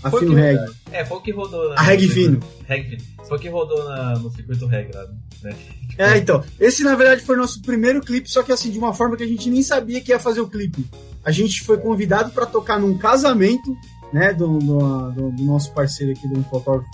[0.04, 0.58] a foi Fino Reg.
[0.92, 1.72] É, foi o que rodou.
[1.72, 2.40] A Reg Fino.
[2.66, 3.02] Reg Fino.
[3.26, 5.06] Foi o que rodou na, no circuito Reg lá,
[5.42, 5.56] né?
[5.96, 6.44] É, então.
[6.60, 9.24] Esse, na verdade, foi o nosso primeiro clipe, só que assim, de uma forma que
[9.24, 10.86] a gente nem sabia que ia fazer o clipe.
[11.24, 13.74] A gente foi convidado para tocar num casamento,
[14.12, 14.34] né?
[14.34, 16.86] Do, do, do, do nosso parceiro aqui, do fotógrafo,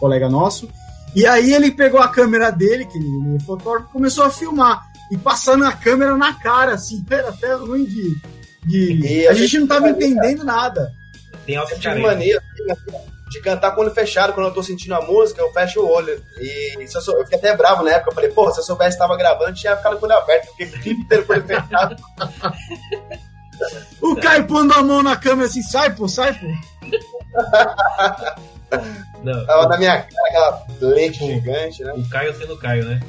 [0.00, 0.68] colega nosso.
[1.14, 4.86] E aí ele pegou a câmera dele, que ele é fotógrafo, começou a filmar.
[5.10, 8.14] E passando a câmera na cara, assim, era até ruim de.
[8.64, 9.26] de...
[9.26, 10.92] a, gente não tava entendendo nada.
[11.46, 12.42] Tem eu tive mania
[13.30, 15.88] de cantar com o olho fechado, quando eu tô sentindo a música, eu fecho o
[15.88, 16.22] olho.
[16.38, 18.96] E eu, sou, eu, fiquei até bravo na época, eu falei, pô, se eu soubesse
[18.96, 21.36] que tava gravando, tinha ficado com o olho aberto, porque o clipe inteiro com o
[21.36, 21.96] olho fechado.
[24.00, 26.46] o Caio pondo a mão na câmera assim, sai, pô, sai, pô.
[29.22, 31.92] Não, Tava na minha cara aquela lente gigante, né?
[31.92, 33.00] O Caio sendo Caio, né?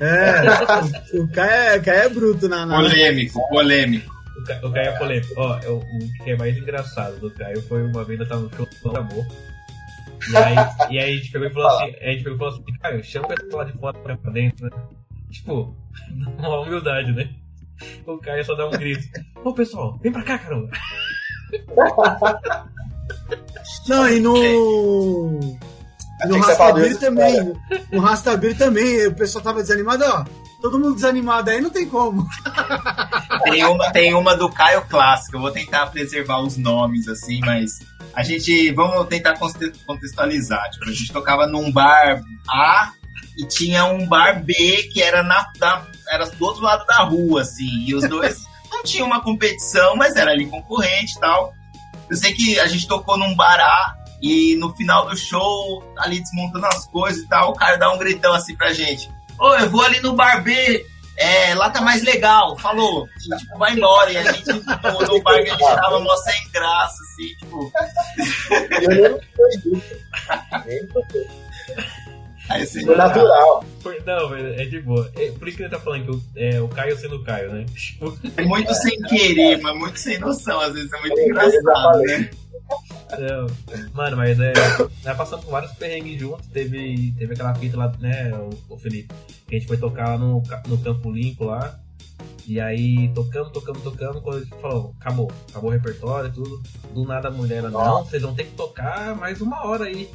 [0.00, 2.76] É, o Caio é, Caio é bruto na, na.
[2.76, 4.10] Polêmico, polêmico.
[4.36, 5.34] O Caio, o Caio é polêmico.
[5.36, 8.50] Ó, o, o que é mais engraçado do Caio foi uma vez eu tava no
[8.56, 9.26] show do amor.
[10.30, 10.54] E aí,
[10.90, 13.04] e aí a gente pegou e falou assim, a gente pegou e falou assim, Caio,
[13.04, 14.70] chama o pessoal lá de fora pra, pra dentro, né?
[15.30, 15.76] Tipo,
[16.38, 17.30] uma humildade, né?
[18.06, 19.06] O Caio só dá um grito.
[19.44, 20.70] Ô pessoal, vem pra cá, caramba!
[23.88, 25.40] Não, e no.
[26.26, 27.52] no Rastabir também.
[27.90, 30.24] No Rastabir também, o pessoal tava desanimado, ó.
[30.60, 32.26] Todo mundo desanimado aí, não tem como.
[33.44, 37.78] Tem uma, tem uma do Caio Clássico, eu vou tentar preservar os nomes, assim, mas
[38.12, 39.38] a gente, vamos tentar
[39.86, 40.70] contextualizar.
[40.70, 42.92] Tipo, a gente tocava num bar A
[43.38, 47.40] e tinha um bar B que era, na, da, era do outro lado da rua,
[47.40, 51.54] assim, e os dois não tinham uma competição, mas era ali concorrente e tal.
[52.10, 56.20] Eu sei que a gente tocou num bar A e no final do show, ali
[56.20, 59.10] desmontando as coisas e tal, o cara dá um gritão assim pra gente.
[59.38, 60.84] Ô, eu vou ali no bar B,
[61.16, 63.06] é, lá tá mais legal, falou.
[63.06, 64.12] E, tipo, vai embora.
[64.12, 67.72] E a gente, no bar que a gente tava mó sem graça, assim, tipo.
[68.80, 69.20] Eu lembro.
[72.50, 73.64] Aí, assim, foi natural.
[74.04, 75.10] Não, é de boa.
[75.16, 77.52] É, por isso que ele tá falando que o, é, o Caio sendo o Caio,
[77.52, 77.64] né?
[78.36, 80.60] É muito sem querer, mas muito sem noção.
[80.60, 82.30] Às vezes é muito engraçado, né?
[83.18, 83.46] Não,
[83.94, 84.52] mano, mas é.
[85.04, 86.46] Nós passamos por vários perrengues juntos.
[86.48, 89.14] Teve, teve aquela fita lá, né, o, o Felipe?
[89.46, 91.78] Que a gente foi tocar lá no, no Campo Limpo lá.
[92.46, 96.60] E aí, tocando, tocando, tocando, quando a gente falou, acabou, acabou o repertório e tudo.
[96.92, 100.10] Do nada a mulher, não, vocês vão ter que tocar mais uma hora aí.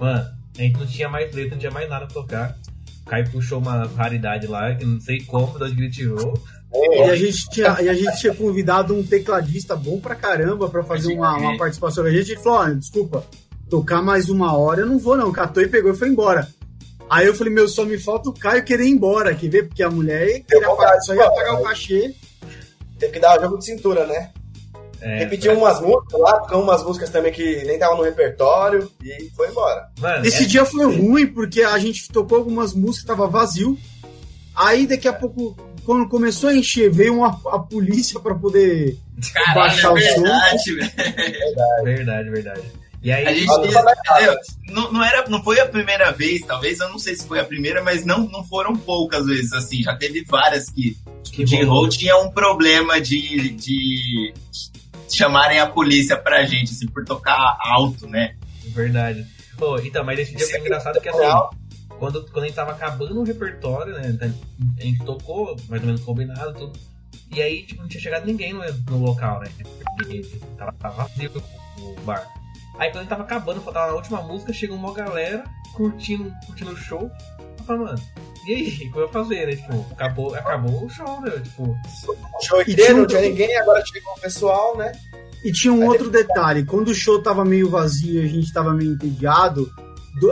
[0.00, 2.58] Mano, a gente não tinha mais letra, não tinha mais nada pra tocar.
[3.06, 6.34] Kai puxou uma raridade lá, que não sei como, da gente tirou.
[6.74, 10.82] E a gente tinha, e a gente tinha convidado um tecladista bom pra caramba pra
[10.82, 12.04] fazer uma, uma participação.
[12.04, 13.24] A gente falou: olha, desculpa,
[13.70, 15.32] tocar mais uma hora eu não vou, não.
[15.32, 16.48] Catou e pegou e foi embora.
[17.08, 19.68] Aí eu falei: meu, só me falta o Caio querer ir embora, quer ver?
[19.68, 20.66] Porque a mulher queria
[21.02, 22.14] só ia pagar o cachê.
[22.98, 24.32] Teve que dar o jogo de cintura, né?
[25.00, 25.54] É, Repetiu é.
[25.54, 29.88] umas músicas lá, tocou umas músicas também que nem estavam no repertório e foi embora.
[29.98, 30.46] Mano, Esse é...
[30.46, 33.78] dia foi ruim porque a gente tocou algumas músicas, tava vazio.
[34.54, 35.54] Aí daqui a pouco
[35.86, 38.98] quando começou a encher, veio uma, a polícia para poder
[39.32, 40.74] Caralho, baixar é o verdade, som.
[40.74, 42.62] Verdade, verdade, verdade.
[43.02, 43.46] E aí, a gente
[44.72, 47.44] não, não, era, não foi a primeira vez, talvez, eu não sei se foi a
[47.44, 51.88] primeira, mas não, não foram poucas vezes, assim, já teve várias que, que o J-Roll
[51.88, 54.34] tinha um problema de, de
[55.08, 58.36] chamarem a polícia pra gente, assim, por tocar alto, né?
[58.68, 59.26] Verdade.
[59.56, 61.56] Pô, então, mas esse dia foi engraçado que assim,
[61.98, 64.08] quando, quando a gente tava acabando o repertório, né?
[64.08, 64.32] Então,
[64.78, 66.78] a gente tocou, mais ou menos combinado, tudo.
[67.34, 69.50] E aí, tipo, não tinha chegado ninguém no, no local, né?
[69.96, 71.42] Porque tava, tava vazio
[71.78, 72.26] o bar.
[72.78, 76.72] Aí quando a gente tava acabando, faltava a última música, chegou uma galera curtindo, curtindo
[76.72, 77.10] o show.
[77.58, 78.02] Eu falei, mano,
[78.46, 79.56] e aí, o que eu ia fazer, né?
[79.56, 81.30] Tipo, acabou, acabou o show, né?
[81.30, 81.76] Tipo.
[82.42, 84.92] Show inteiro, não tinha ninguém, agora chegou o pessoal, né?
[85.42, 88.52] E tinha um Aí outro detalhe, quando o show tava meio vazio e a gente
[88.52, 89.70] tava meio entediado,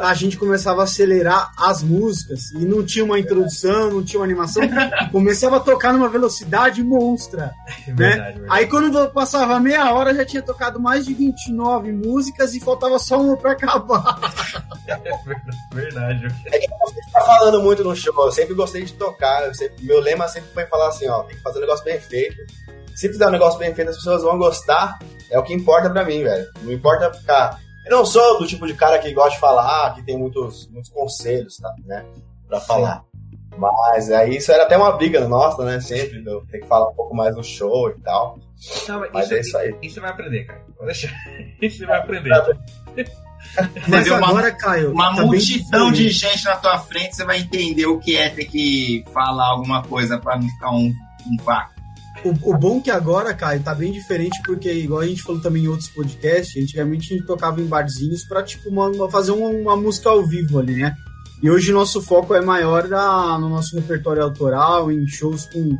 [0.01, 4.25] a gente começava a acelerar as músicas e não tinha uma introdução, não tinha uma
[4.25, 4.62] animação,
[5.12, 7.53] começava a tocar numa velocidade monstra.
[7.87, 7.94] É né?
[7.94, 8.47] Verdade, verdade.
[8.49, 13.20] Aí quando passava meia hora já tinha tocado mais de 29 músicas e faltava só
[13.20, 14.18] uma pra acabar.
[14.87, 16.27] É verdade.
[16.44, 19.99] É que você tá falando muito no show, eu sempre gostei de tocar, sempre, meu
[19.99, 22.37] lema sempre foi falar assim, ó, tem que fazer um negócio bem feito.
[22.94, 24.99] Se fizer um negócio bem feito, as pessoas vão gostar,
[25.31, 26.47] é o que importa pra mim, velho.
[26.62, 30.03] Não importa ficar eu não sou do tipo de cara que gosta de falar, que
[30.03, 32.05] tem muitos, muitos conselhos, tá, né?
[32.49, 33.05] Pra falar.
[33.12, 33.14] Sim.
[33.57, 35.81] Mas aí isso era até uma briga nossa, né?
[35.81, 38.38] Sempre, eu ter que falar um pouco mais no show e tal.
[38.88, 39.77] Não, mas, mas isso, é isso aí.
[39.83, 40.61] Isso você vai aprender, cara.
[40.77, 41.12] Pode deixar.
[41.61, 42.31] Isso você vai aprender.
[43.87, 47.87] Mas uma, agora, Caio, uma tá multidão de gente na tua frente, você vai entender
[47.87, 50.92] o que é ter que falar alguma coisa para não ficar um,
[51.27, 51.74] um vácuo.
[52.25, 55.65] O, o bom que agora, Caio, tá bem diferente, porque, igual a gente falou também
[55.65, 59.77] em outros podcasts, antigamente a gente tocava em barzinhos pra, tipo, uma, fazer uma, uma,
[59.77, 60.95] música ao vivo ali, né?
[61.43, 65.77] E hoje nosso foco é maior na, no nosso repertório autoral, em shows com,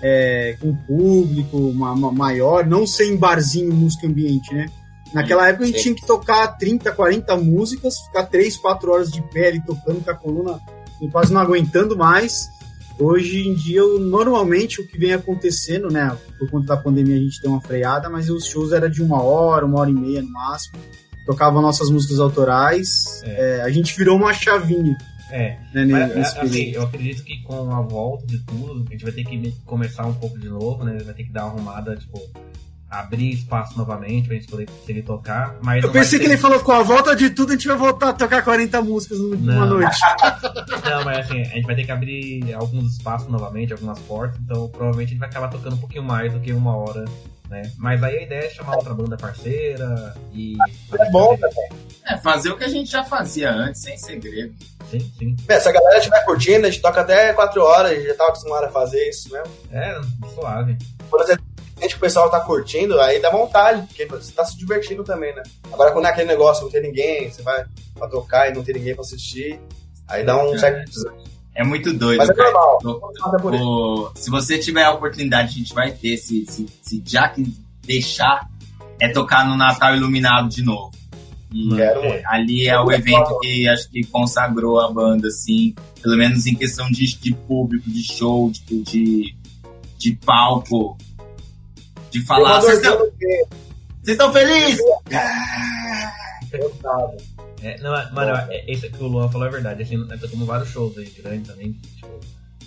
[0.00, 4.66] é, com público uma, uma maior, não sem barzinho, música ambiente, né?
[5.12, 9.22] Naquela época a gente tinha que tocar 30, 40 músicas, ficar 3, 4 horas de
[9.22, 10.60] pé ali tocando com a coluna
[11.06, 12.50] quase não aguentando mais.
[12.98, 16.16] Hoje em dia, eu, normalmente, o que vem acontecendo, né?
[16.38, 19.22] Por conta da pandemia, a gente deu uma freada, mas os shows eram de uma
[19.22, 20.78] hora, uma hora e meia no máximo.
[21.24, 23.22] Tocava nossas músicas autorais.
[23.22, 23.58] É.
[23.58, 24.96] É, a gente virou uma chavinha.
[25.30, 29.12] É, né, mas, assim, eu acredito que com a volta de tudo, a gente vai
[29.12, 30.98] ter que começar um pouco de novo, né?
[31.04, 32.18] Vai ter que dar uma arrumada, tipo,
[32.90, 35.56] abrir espaço novamente pra gente poder conseguir tocar.
[35.62, 38.10] Mas eu pensei que ele falou com a volta de tudo a gente vai voltar
[38.10, 39.98] a tocar 40 músicas numa noite.
[40.84, 44.68] Não, mas assim, a gente vai ter que abrir alguns espaços novamente, algumas portas, então
[44.68, 47.04] provavelmente a gente vai acabar tocando um pouquinho mais do que uma hora.
[47.50, 47.62] Né?
[47.78, 50.54] Mas aí a ideia é chamar outra banda parceira e.
[50.98, 51.68] É bom também.
[52.04, 54.54] É, fazer o que a gente já fazia antes, sem segredo.
[54.90, 55.36] Sim, sim.
[55.48, 58.14] É, se a galera estiver curtindo, a gente toca até 4 horas, a gente já
[58.14, 59.50] tava acostumado a fazer isso mesmo.
[59.70, 59.98] É,
[60.34, 60.76] suave.
[61.10, 61.44] Por exemplo,
[61.78, 65.34] sente que o pessoal tá curtindo, aí dá vontade, porque você tá se divertindo também,
[65.34, 65.42] né?
[65.72, 67.64] Agora quando é aquele negócio, não tem ninguém, você vai
[67.94, 69.60] pra tocar e não tem ninguém pra assistir,
[70.06, 70.90] aí dá um certo
[71.58, 72.18] é muito doido.
[72.18, 72.78] Mas é normal.
[73.52, 76.16] O, se você tiver a oportunidade, a gente vai ter.
[76.16, 78.48] Se, se, se já que deixar,
[79.00, 80.92] é tocar no Natal Iluminado de novo.
[81.52, 86.46] E, é, ali é o evento que acho que consagrou a banda, assim, pelo menos
[86.46, 89.34] em questão de, de público, de show, de, de,
[89.96, 90.96] de palco,
[92.10, 92.60] de falar.
[92.60, 92.82] Vocês
[94.06, 94.80] estão felizes?
[96.52, 97.16] Eu tava.
[97.62, 99.82] É, não, mano, é, esse que o Luan falou é verdade.
[99.82, 101.72] Assim, nós tocamos vários shows aí grandes também.
[101.72, 102.20] Tipo,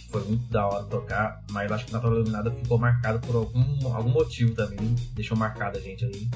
[0.10, 4.10] foi muito da hora tocar, mas acho que Natal Iluminado ficou marcado por algum, algum
[4.10, 4.95] motivo também.
[5.13, 6.30] Deixou marcado a gente aí.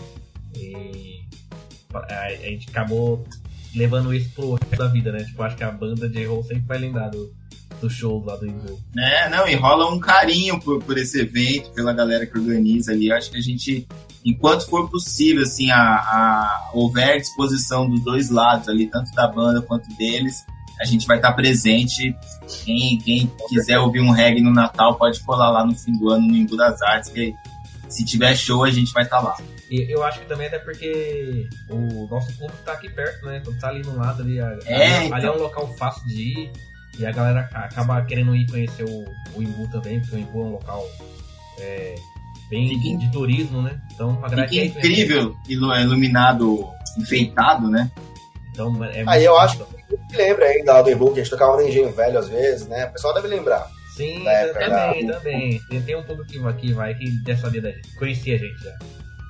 [0.55, 1.25] E
[1.93, 3.25] a, a gente acabou
[3.75, 5.23] levando isso pro resto da vida, né?
[5.25, 7.33] Tipo, acho que a banda de roll sempre vai lembrar do,
[7.79, 8.79] do show lá do Imbu.
[8.97, 13.09] É, não, e rola um carinho por, por esse evento, pela galera que organiza ali.
[13.09, 13.87] Eu acho que a gente
[14.25, 19.61] enquanto for possível, assim, a, a, houver disposição dos dois lados ali, tanto da banda
[19.61, 20.43] quanto deles,
[20.81, 22.15] a gente vai estar presente.
[22.63, 26.27] Quem, quem quiser ouvir um reggae no Natal pode colar lá no fim do ano
[26.27, 27.33] no Imbu das Artes, que
[27.87, 29.37] se tiver show a gente vai estar lá.
[29.69, 33.37] E eu acho que também até porque o nosso público está aqui perto, né?
[33.37, 34.39] Então tá ali no lado ali.
[34.39, 35.17] É, ali, então.
[35.17, 36.51] ali é um local fácil de ir.
[36.97, 39.05] E a galera acaba querendo ir conhecer o,
[39.35, 40.87] o Imbu também, porque o Imbu é um local
[41.59, 41.95] é,
[42.49, 43.79] bem Fica de turismo, né?
[43.93, 47.91] Então, pra Fica incrível, iluminado, enfeitado, né?
[48.51, 51.91] Então, é Aí eu acho que lembra ainda do Ebook, a gente tocava no Engenho
[51.91, 52.85] Velho às vezes, né?
[52.85, 53.69] O pessoal deve lembrar.
[53.95, 55.61] Sim, também, também.
[55.69, 57.95] Tem, tem um público aqui vai que deve saber da gente.
[57.95, 58.77] Conhecia a gente já.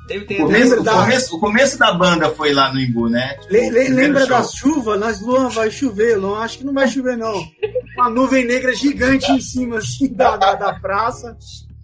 [0.07, 0.93] Deve ter, começo, da...
[0.93, 3.37] começo, o começo da banda foi lá no Imbu, né?
[3.49, 4.97] Le, le, lembra da chuva?
[4.97, 6.15] Nós, Luan, vai chover.
[6.15, 7.43] Luan, acho que não vai chover, não.
[7.95, 11.35] Uma nuvem negra gigante em cima, assim, da, da, da praça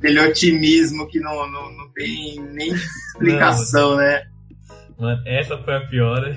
[0.01, 4.23] aquele otimismo que não, não, não tem nem explicação, não, né?
[4.97, 6.36] Mano, essa foi a pior.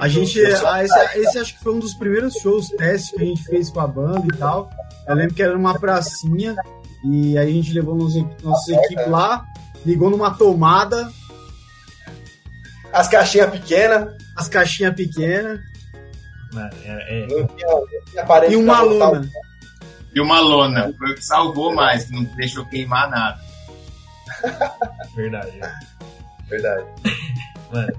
[0.00, 0.40] A gente.
[0.66, 3.70] A, esse, esse, acho que foi um dos primeiros shows testes que a gente fez
[3.70, 4.70] com a banda e tal.
[5.06, 6.56] Eu lembro que era numa pracinha
[7.04, 9.44] e aí a gente levou nos, nossas equipes lá,
[9.84, 11.10] ligou numa tomada.
[12.92, 14.14] As caixinhas pequenas.
[14.36, 15.60] As caixinhas pequenas.
[16.84, 18.50] É, é...
[18.50, 19.28] E uma luna
[20.14, 20.92] e uma lona.
[20.96, 23.40] Foi o que salvou mais, que não deixou queimar nada.
[25.14, 25.60] Verdade.
[26.48, 26.86] Verdade.
[27.72, 27.92] Mano,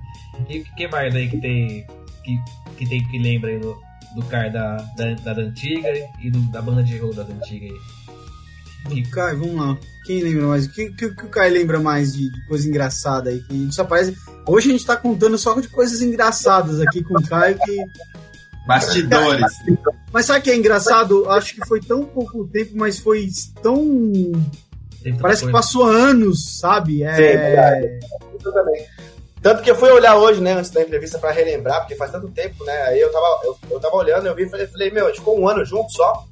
[0.50, 1.86] e o que mais aí que tem
[2.24, 2.40] que,
[2.78, 3.78] que tem que lembra aí do,
[4.16, 7.80] do cara da, da, da, antiga e do, da banda de roda da antiga aí?
[8.88, 9.78] Do Kai, vamos lá.
[10.06, 10.66] Quem lembra mais?
[10.66, 13.42] O que, que, que, o Kai lembra mais de, de coisa engraçada aí?
[13.42, 14.16] Que só parece...
[14.48, 17.84] Hoje a gente tá contando só de coisas engraçadas aqui com o Kai que
[18.66, 19.46] Bastidores.
[20.12, 21.30] Mas sabe o que é engraçado?
[21.30, 23.28] Acho que foi tão pouco tempo, mas foi
[23.62, 24.32] tão.
[25.22, 27.04] Parece que passou anos, sabe?
[27.04, 27.16] É...
[27.16, 28.00] Sim, é
[29.40, 32.28] Tanto que eu fui olhar hoje, né, antes da entrevista para relembrar, porque faz tanto
[32.30, 32.74] tempo, né?
[32.88, 35.20] Aí eu tava, eu, eu tava olhando, eu vi e falei, falei, meu, a gente
[35.20, 36.26] ficou um ano junto só.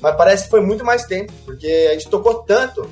[0.00, 2.88] Mas parece que foi muito mais tempo, porque a gente tocou tanto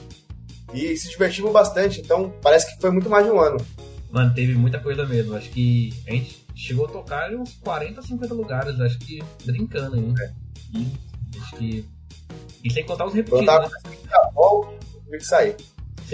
[0.73, 3.59] e se divertimos bastante, então parece que foi muito mais de um ano.
[4.11, 5.35] Mano, teve muita coisa mesmo.
[5.35, 9.97] Acho que a gente chegou a tocar em uns 40, 50 lugares, acho que brincando
[9.97, 10.23] ainda.
[10.23, 10.33] É.
[10.79, 11.85] E, acho que.
[12.63, 13.47] E sem contar os repetidos.
[13.47, 13.69] Né?
[15.19, 15.57] que sair.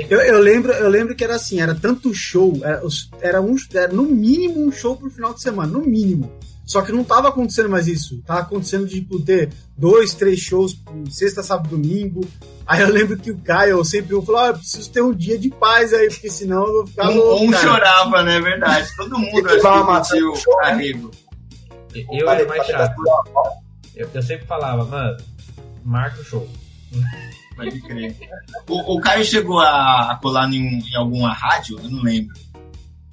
[0.09, 2.81] Eu, eu, lembro, eu lembro que era assim, era tanto show, era,
[3.20, 6.31] era, um, era no mínimo um show por final de semana, no mínimo.
[6.70, 8.22] Só que não tava acontecendo mais isso.
[8.24, 10.80] Tava acontecendo de tipo, ter dois, três shows,
[11.11, 12.20] sexta, sábado, domingo.
[12.64, 15.50] Aí eu lembro que o Caio sempre falou: ah, eu preciso ter um dia de
[15.50, 17.44] paz aí, porque senão eu vou ficar um, louco.
[17.44, 17.66] Um cara.
[17.66, 18.40] chorava, né?
[18.40, 18.88] Verdade.
[18.96, 21.11] Todo mundo acho que o carrego.
[21.92, 23.02] Eu era mais chato.
[23.96, 25.16] Eu, eu sempre falava, mano,
[25.85, 26.48] marca o show.
[27.56, 28.16] Pode crer.
[28.68, 31.80] O, o Caio chegou a, a colar em, em alguma rádio?
[31.83, 32.33] Eu não lembro.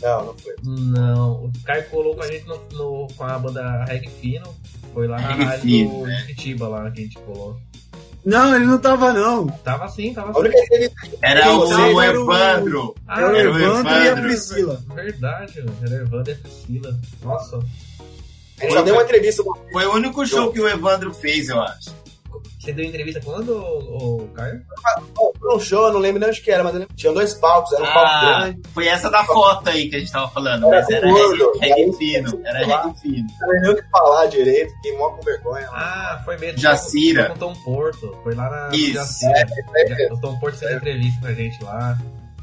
[0.02, 0.56] Não, não foi.
[0.64, 4.56] Não, o Caio colou com a gente no, no com a banda Reg Fino.
[4.94, 6.22] Foi lá na Reg rádio Fino, né?
[6.22, 7.60] Curitiba lá que a gente colou.
[8.26, 9.48] Não, ele não tava, não.
[9.48, 10.50] Tava sim, tava sim.
[11.22, 12.96] Era o, o Evandro.
[13.08, 14.84] Ah, era o Evandro, e a Priscila.
[14.94, 17.00] Verdade, era o Evandro e a Priscila.
[17.24, 17.58] Nossa.
[18.60, 19.44] A gente só deu uma entrevista.
[19.72, 21.96] Foi o único show que o Evandro fez, eu acho.
[22.60, 24.62] Você deu entrevista quando, o Caio?
[25.40, 27.88] Foi um show, não lembro nem onde que era, mas tinha dois palcos, era um
[27.88, 28.62] ah, palco grande.
[28.74, 32.42] Foi essa da foto aí que a gente tava falando, mas era gordo, reggae, fino,
[32.46, 33.28] era reggae fino.
[33.42, 35.68] Não nem o que falar direito, fiquei mó com vergonha.
[35.72, 36.60] Ah, foi mesmo.
[36.60, 37.28] Jacira.
[37.28, 38.94] Foi com o Tom Porto, foi lá na Isso.
[38.94, 39.48] Jacira.
[39.76, 40.76] É, é, o Tom Porto fez é.
[40.76, 41.98] entrevista com a gente lá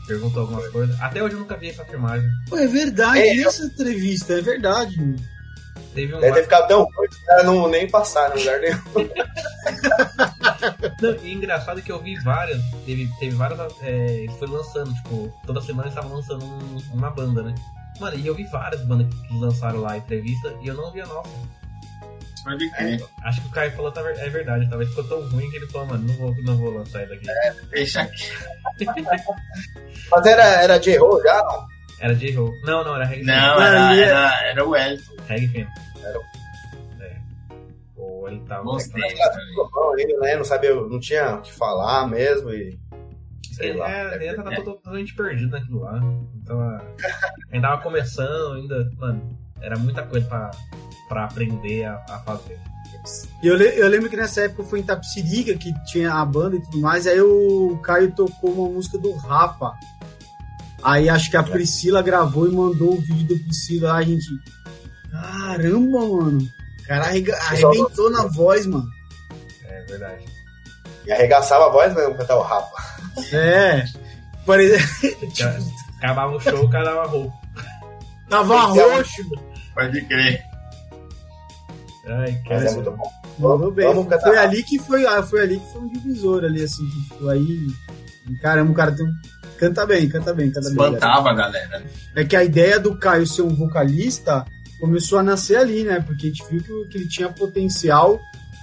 [0.07, 1.01] perguntou algumas coisas.
[1.01, 2.29] Até hoje eu nunca vi essa filmagem.
[2.49, 5.17] Pô, é verdade, é, essa entrevista, é verdade.
[5.95, 8.61] Teve um Deve ter ficado tão ruim que os caras não nem passaram no lugar
[8.61, 8.79] nenhum.
[11.01, 14.93] Não, e engraçado é que eu vi várias, teve, teve várias, é, ele foi lançando,
[14.95, 17.55] tipo, toda semana eles estavam lançando um, uma banda, né?
[18.01, 21.07] Mano, e eu vi várias bandas que lançaram lá entrevista e eu não vi a
[21.07, 21.31] nossa.
[22.43, 23.01] Pode crer.
[23.01, 25.67] É, acho que o Caio falou tá, é verdade, talvez ficou tão ruim que ele
[25.69, 27.31] falou, mano, não vou, não vou lançar ele aqui.
[27.31, 28.31] É, deixa aqui.
[30.11, 31.74] Mas era, era J-Ho já, não?
[32.05, 32.53] Era J-Ho.
[32.65, 35.15] Não, não, era Reggae Não, era, era, era o Wellington.
[35.27, 35.67] Reggae Finn.
[36.03, 36.19] Era
[37.01, 37.17] É.
[37.97, 38.63] Ou ele tava...
[38.63, 39.03] Gostei.
[39.97, 42.79] Ele, né, não sabia, não tinha o que falar mesmo e...
[43.55, 43.91] Sei Ele, lá.
[43.91, 45.99] é, ele tava totalmente perdido naquilo lá.
[46.43, 46.85] Então, a
[47.53, 50.51] gente tava começando ainda, mano, era muita coisa pra,
[51.09, 52.61] pra aprender a, a fazer.
[53.43, 56.63] E eu, eu lembro que nessa época foi em Tapsirica que tinha a banda e
[56.63, 57.07] tudo mais.
[57.07, 59.73] Aí o Caio tocou uma música do Rapa.
[60.85, 64.27] Aí acho que a Priscila gravou e mandou o vídeo do Priscila lá, a gente.
[65.11, 66.49] Caramba, mano.
[66.81, 68.87] O cara arrebentou na voz, mano.
[69.65, 70.25] É verdade.
[71.07, 72.85] E arregaçava a voz mesmo cantar o rapa.
[73.33, 73.85] É.
[74.45, 74.77] Pare...
[75.39, 75.59] Ca-
[75.99, 77.33] Acabava o show, o cara dava roupa.
[78.29, 79.23] Tava roxo.
[79.73, 80.43] Pode crer.
[82.07, 82.71] Ai, Mas cara.
[82.71, 83.11] é muito bom.
[83.39, 83.87] Mandou bem.
[83.87, 84.27] Vamos cantar.
[84.29, 86.85] Foi ali que foi, ah, foi ali que foi um divisor ali, assim.
[86.91, 87.67] que, tipo, aí.
[88.43, 89.13] Caramba, o cara tem um.
[89.59, 90.73] Canta bem, canta bem, canta bem.
[90.73, 91.85] Espantava a galera.
[92.15, 94.45] É que a ideia do Caio ser um vocalista
[94.81, 96.01] começou a nascer ali, né?
[96.01, 98.21] Porque a gente viu que, que ele tinha potencial.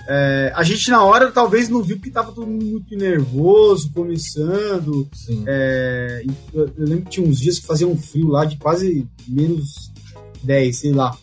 [0.08, 5.08] É, a gente, na hora, talvez não viu porque tava todo mundo muito nervoso, começando.
[5.48, 6.24] É,
[6.54, 9.92] eu, eu lembro que tinha uns dias que fazia um frio lá de quase menos
[10.44, 11.16] 10, sei lá.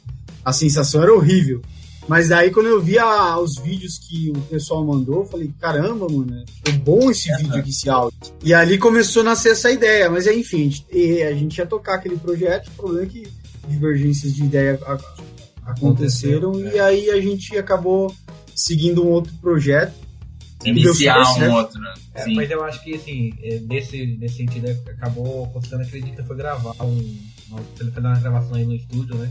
[0.44, 1.60] A sensação era horrível.
[2.09, 6.06] Mas daí, quando eu vi a- os vídeos que o pessoal mandou, eu falei: caramba,
[6.09, 8.18] mano, é bom esse vídeo aqui, esse áudio.
[8.42, 10.09] E ali começou a nascer essa ideia.
[10.11, 12.68] Mas aí, enfim, a gente, e a gente ia tocar aquele projeto.
[12.68, 13.28] O problema é que
[13.68, 14.80] divergências de ideia
[15.66, 16.50] aconteceram.
[16.52, 18.14] Aconteceu, E aí a gente acabou
[18.54, 19.92] seguindo um outro projeto.
[20.64, 21.54] Iniciar super um certo.
[21.54, 21.94] outro, né?
[22.14, 26.14] É, mas eu acho que, assim, é, nesse, nesse sentido, é, acabou acontecendo aquele dia
[26.16, 27.16] que foi gravar um.
[27.48, 29.30] uma- Ele foi dar uma gravação aí no estúdio, né?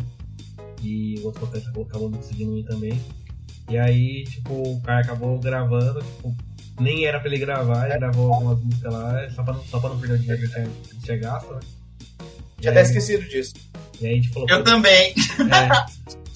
[0.88, 3.02] E o outro vocalista acabou, me seguindo ir também.
[3.70, 6.34] E aí, tipo, o cara acabou gravando, tipo,
[6.80, 9.90] nem era pra ele gravar, ele gravou algumas músicas lá, só pra não, só pra
[9.90, 11.60] não perder o dinheiro que ele tinha, que tinha gasto, né?
[12.62, 13.54] Tinha até esquecido disso.
[14.00, 15.14] E aí a gente falou, Eu pô, também.
[15.52, 15.70] é,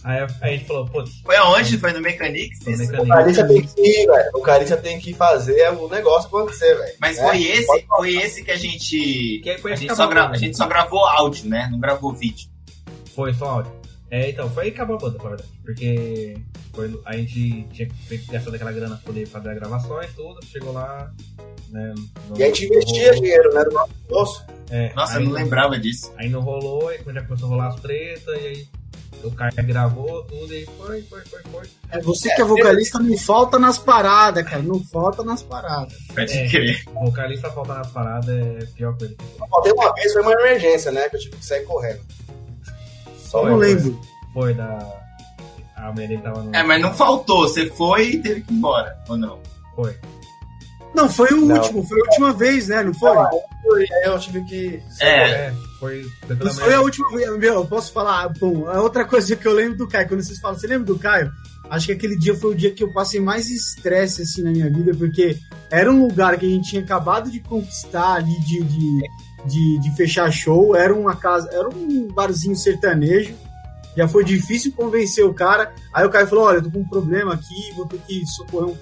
[0.04, 1.78] aí, aí a gente falou, putz, Foi aonde?
[1.78, 2.64] Foi no Mechanics?
[2.64, 2.80] Foi no?
[2.80, 3.06] Mechanics.
[3.06, 4.30] O Carissa tem que ir, velho.
[4.36, 6.96] O Carissa tem que fazer o negócio acontecer, velho.
[7.00, 7.24] Mas Né?
[7.24, 9.40] foi esse, foi esse que a gente.
[9.42, 10.36] que A gente, só acabou gra- a banda.
[10.36, 11.70] a gente só gravou áudio, né?
[11.72, 12.50] Não gravou vídeo.
[13.16, 13.72] Foi só áudio.
[14.12, 15.50] É, então, foi aí que acabou a banda, na verdade.
[15.64, 16.38] Porque
[16.74, 20.74] foi, a gente tinha feito gastar daquela grana pra poder fazer as gravações, tudo, chegou
[20.74, 21.10] lá,
[21.70, 21.94] né?
[22.28, 23.22] não- E a gente investia rolou.
[23.22, 23.64] dinheiro, né?
[23.64, 24.46] Do nosso bolso.
[24.70, 26.12] É, Nossa, aí, eu não lembrava disso.
[26.18, 28.68] Aí não rolou, aí quando já começou a rolar as tretas, e aí
[29.24, 31.68] o cara gravou tudo, e foi, foi, foi, foi.
[31.90, 34.62] É você que é vocalista, não falta nas paradas, cara.
[34.62, 35.94] Não falta nas paradas.
[36.14, 36.50] Pode É.
[36.50, 36.84] crer.
[36.94, 39.16] Vocalista falta nas paradas é a pior coisa.
[39.50, 41.08] Faltei uma vez, foi uma emergência, né?
[41.08, 42.02] Que eu tive que sair correndo.
[43.32, 43.68] Só Foi, não foi.
[43.68, 44.02] lembro.
[44.34, 45.02] Foi da.
[45.78, 46.54] A dele tava no.
[46.56, 47.48] É, mas não faltou.
[47.48, 49.40] Você foi e teve que ir embora, ou não?
[49.76, 49.96] Foi.
[50.94, 51.56] Não, foi o Não.
[51.56, 52.84] último, foi a última vez, né?
[52.84, 53.18] Não foi?
[53.18, 55.48] Aí eu tive que É.
[55.48, 56.04] É, foi.
[56.54, 57.38] foi a última vez.
[57.38, 58.28] Meu, eu posso falar.
[58.40, 61.00] Bom, a outra coisa que eu lembro do Caio, quando vocês falam, você lembra do
[61.00, 61.32] Caio?
[61.70, 64.70] Acho que aquele dia foi o dia que eu passei mais estresse assim na minha
[64.70, 65.38] vida, porque
[65.70, 69.00] era um lugar que a gente tinha acabado de conquistar ali de, de,
[69.46, 73.36] de, de fechar show, era uma casa, era um barzinho sertanejo.
[73.96, 75.74] Já foi difícil convencer o cara.
[75.94, 78.70] Aí o Caio falou: Olha, eu tô com um problema aqui, vou ter que socorrer
[78.70, 78.78] um.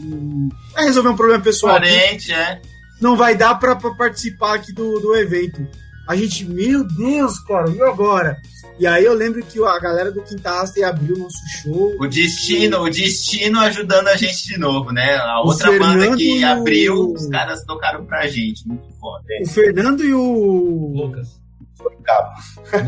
[0.00, 1.74] um vai resolver um problema pessoal.
[1.74, 2.60] Parente, é.
[3.00, 5.66] não vai dar pra, pra participar aqui do, do evento.
[6.08, 8.40] A gente, meu Deus, cara, e agora?
[8.78, 11.94] E aí eu lembro que a galera do Quinta Rasta ia abrir o nosso show.
[12.00, 15.16] O destino, o destino ajudando a gente de novo, né?
[15.16, 18.66] A O outra banda Fernando que e o- abriu, os caras tocaram pra gente.
[18.66, 19.24] Muito foda.
[19.42, 20.92] O Fernando e o.
[20.94, 21.28] Lucas.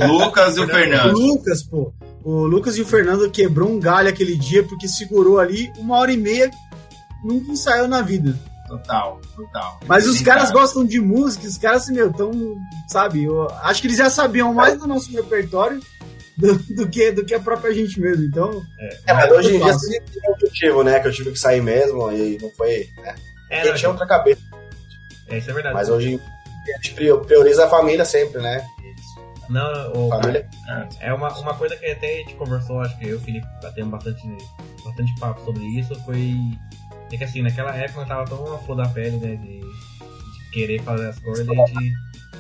[0.01, 1.13] O Lucas e o O Fernando.
[1.19, 1.93] Lucas, pô.
[2.25, 6.13] O Lucas e o Fernando quebrou um galho aquele dia porque segurou ali uma hora
[6.13, 6.51] e meia.
[7.25, 8.35] Nunca ensaiou na vida.
[8.71, 9.81] Total, total.
[9.87, 10.55] Mas os caras cara.
[10.61, 12.31] gostam de música, os caras, assim, meu, tão,
[12.89, 15.81] sabe, eu acho que eles já sabiam mais do nosso repertório
[16.39, 18.25] do, do que, do que a própria gente mesmo.
[18.25, 18.63] Então,
[19.07, 21.01] É, mas hoje em dia você tem um objetivo, né?
[21.01, 22.89] Que eu tive que sair mesmo e não foi.
[22.99, 23.15] Né?
[23.51, 24.41] É, não, tinha outra cabeça.
[25.29, 25.75] é, isso é verdade.
[25.75, 26.21] Mas hoje
[26.73, 28.65] a gente prior- prioriza a família sempre, né?
[29.49, 30.49] Não, o, Família.
[31.01, 33.47] É uma, uma coisa que até a gente conversou, acho que eu e o Felipe
[33.61, 34.23] batemos bastante,
[34.85, 36.37] bastante papo sobre isso, foi
[37.17, 40.51] é que assim, naquela época eu tava tão a flor da pele, né, de, de
[40.53, 41.93] querer fazer as coisas, a gente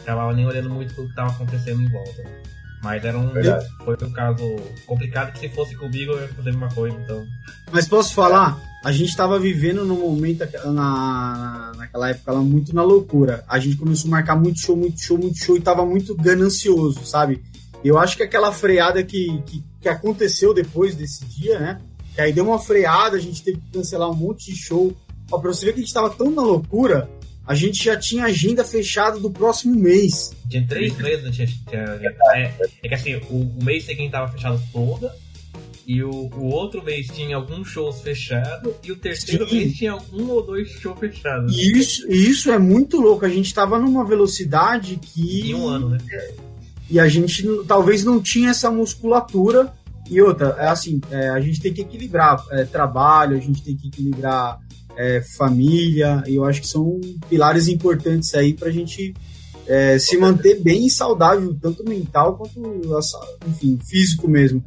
[0.02, 2.22] acabava nem olhando muito pro que tava acontecendo em volta.
[2.22, 2.42] Né?
[2.82, 3.28] Mas era um.
[3.28, 3.66] Verdade.
[3.84, 4.56] Foi um caso
[4.86, 7.26] complicado que se fosse comigo eu ia fazer a mesma coisa, então.
[7.70, 8.58] Mas posso falar?
[8.82, 10.42] A gente estava vivendo num momento
[10.72, 13.44] na, naquela época lá, muito na loucura.
[13.46, 17.04] A gente começou a marcar muito show, muito show, muito show e tava muito ganancioso,
[17.04, 17.42] sabe?
[17.84, 21.80] Eu acho que aquela freada que, que, que aconteceu depois desse dia, né?
[22.20, 24.94] Que aí deu uma freada, a gente teve que cancelar um monte de show.
[25.32, 27.08] Ó, pra você ver que a gente tava tão na loucura,
[27.46, 30.30] a gente já tinha agenda fechada do próximo mês.
[30.46, 31.30] Tinha três meses, né?
[31.30, 31.80] Tinha, tinha,
[32.34, 32.52] é,
[32.82, 35.16] é, que assim, o, o mês seguinte tava fechado toda,
[35.86, 39.56] e o, o outro mês tinha alguns shows fechados, e o terceiro Sim.
[39.56, 41.56] mês tinha um ou dois shows fechados.
[41.56, 43.24] Isso, isso é muito louco.
[43.24, 45.52] A gente tava numa velocidade que.
[45.52, 45.98] Em um ano, né?
[46.90, 49.72] E a gente talvez não tinha essa musculatura.
[50.10, 53.76] E outra, é assim, é, a gente tem que equilibrar é, trabalho, a gente tem
[53.76, 54.58] que equilibrar
[54.96, 59.14] é, família, e eu acho que são pilares importantes aí para a gente
[59.68, 62.60] é, se manter bem saudável, tanto mental quanto,
[63.46, 64.60] enfim, físico mesmo.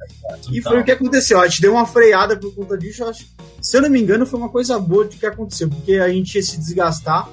[0.49, 3.25] E foi o que aconteceu, a gente deu uma freada por conta disso, acho,
[3.61, 6.35] se eu não me engano, foi uma coisa boa de que aconteceu, porque a gente
[6.35, 7.29] ia se desgastar,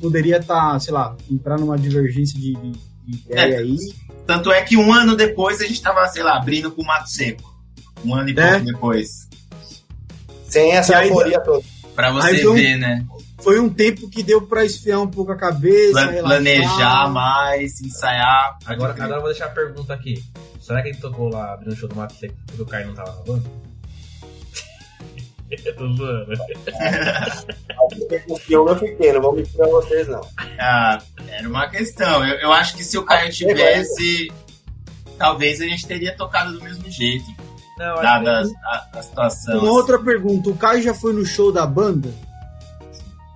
[0.00, 2.72] poderia estar, tá, sei lá, entrar numa divergência de, de,
[3.06, 3.76] de ideia é, aí.
[4.26, 7.08] Tanto é que um ano depois a gente estava, sei lá, abrindo com o Mato
[7.08, 7.51] Seco.
[8.04, 8.50] Um ano e é.
[8.50, 9.28] pouco depois.
[10.48, 11.64] Sem essa euforia toda.
[11.94, 13.04] Pra você ver, né?
[13.42, 16.06] Foi um tempo que deu pra esfriar um pouco a cabeça.
[16.08, 18.56] Plan planejar mais, ensaiar.
[18.64, 20.22] Agora, agora eu vou deixar a pergunta aqui.
[20.60, 22.94] Será que ele tocou lá abrindo o show do Mato Seco porque o Caio não
[22.94, 23.50] tava na banda?
[25.50, 26.32] eu tô zoando.
[28.48, 30.20] não fiquei, não vou mentir pra vocês, não.
[30.58, 32.24] Ah, era uma questão.
[32.24, 34.32] Eu, eu acho que se o Caio tivesse,
[35.18, 37.26] talvez a gente teria tocado do mesmo jeito.
[37.82, 38.54] Não, dada que...
[38.64, 39.58] a, a, situação.
[39.58, 42.10] Uma outra pergunta: o Caio já foi no show da banda?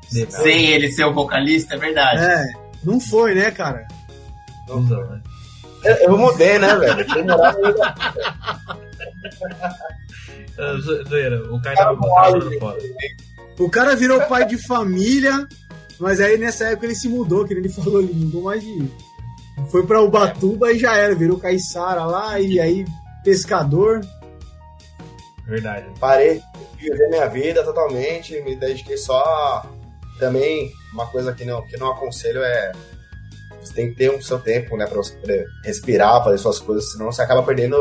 [0.09, 2.23] Sem ele ser o vocalista, é verdade.
[2.23, 2.45] É,
[2.85, 3.89] não foi, né, cara?
[4.69, 5.21] Não, não né?
[5.85, 7.07] Eu, eu mudei, né, velho?
[11.09, 12.09] Zoeira, o cara tava com
[12.59, 12.79] fora.
[13.59, 15.47] O cara virou pai de família,
[15.99, 18.91] mas aí nessa época ele se mudou, que ele falou, ele mudou mais de.
[19.71, 22.85] Foi pra Ubatuba e já era, virou caiçara lá, e aí
[23.25, 24.01] pescador.
[25.47, 25.87] Verdade.
[26.01, 26.43] Parei
[26.77, 29.65] de viver minha vida totalmente, me dediquei só.
[30.19, 32.73] Também, uma coisa que não, que não aconselho é.
[33.61, 36.59] Você tem que ter o um seu tempo, né, pra você poder respirar, fazer suas
[36.59, 37.77] coisas, senão você acaba perdendo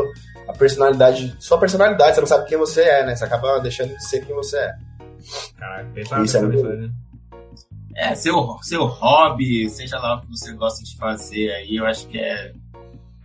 [0.48, 3.16] a personalidade, sua personalidade, você não sabe quem você é, né?
[3.16, 4.74] Você acaba deixando de ser quem você é.
[5.56, 6.62] Caraca, pesado Isso é muito...
[6.62, 6.90] Né?
[7.94, 12.06] É, seu, seu hobby, seja lá o que você gosta de fazer aí, eu acho
[12.08, 12.52] que é,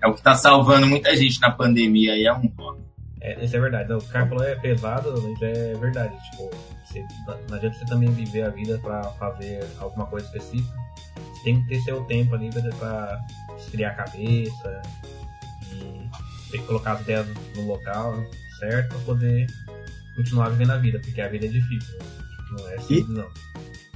[0.01, 2.81] é o que tá salvando muita gente na pandemia aí, é um hobby.
[3.21, 3.93] É, isso é verdade.
[3.93, 6.15] O cara falou é pesado, mas é verdade.
[6.31, 6.49] Tipo,
[6.83, 7.05] você,
[7.47, 10.75] não adianta você também viver a vida para fazer alguma coisa específica.
[11.15, 13.19] Você tem que ter seu tempo ali para
[13.57, 14.81] esfriar a cabeça
[15.71, 16.09] e
[16.51, 18.15] tem que colocar as ideias no local
[18.59, 19.47] certo para poder
[20.15, 21.99] continuar vivendo a vida, porque a vida é difícil.
[21.99, 22.05] Né?
[22.51, 23.27] Não é simples, e, não.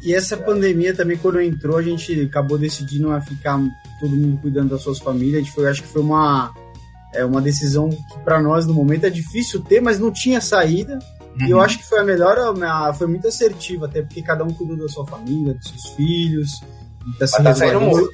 [0.04, 0.38] E essa é.
[0.38, 3.60] pandemia também, quando entrou, a gente acabou decidindo a ficar
[4.00, 5.36] todo mundo cuidando das suas famílias.
[5.36, 6.54] A gente foi, acho que foi uma
[7.16, 11.00] é uma decisão que para nós no momento é difícil ter, mas não tinha saída.
[11.40, 11.48] Uhum.
[11.48, 11.64] E eu uhum.
[11.64, 12.38] acho que foi a melhor,
[12.96, 16.52] foi muito assertiva, até porque cada um cuidou da sua família, dos seus filhos.
[17.20, 18.14] Tá se tá muito.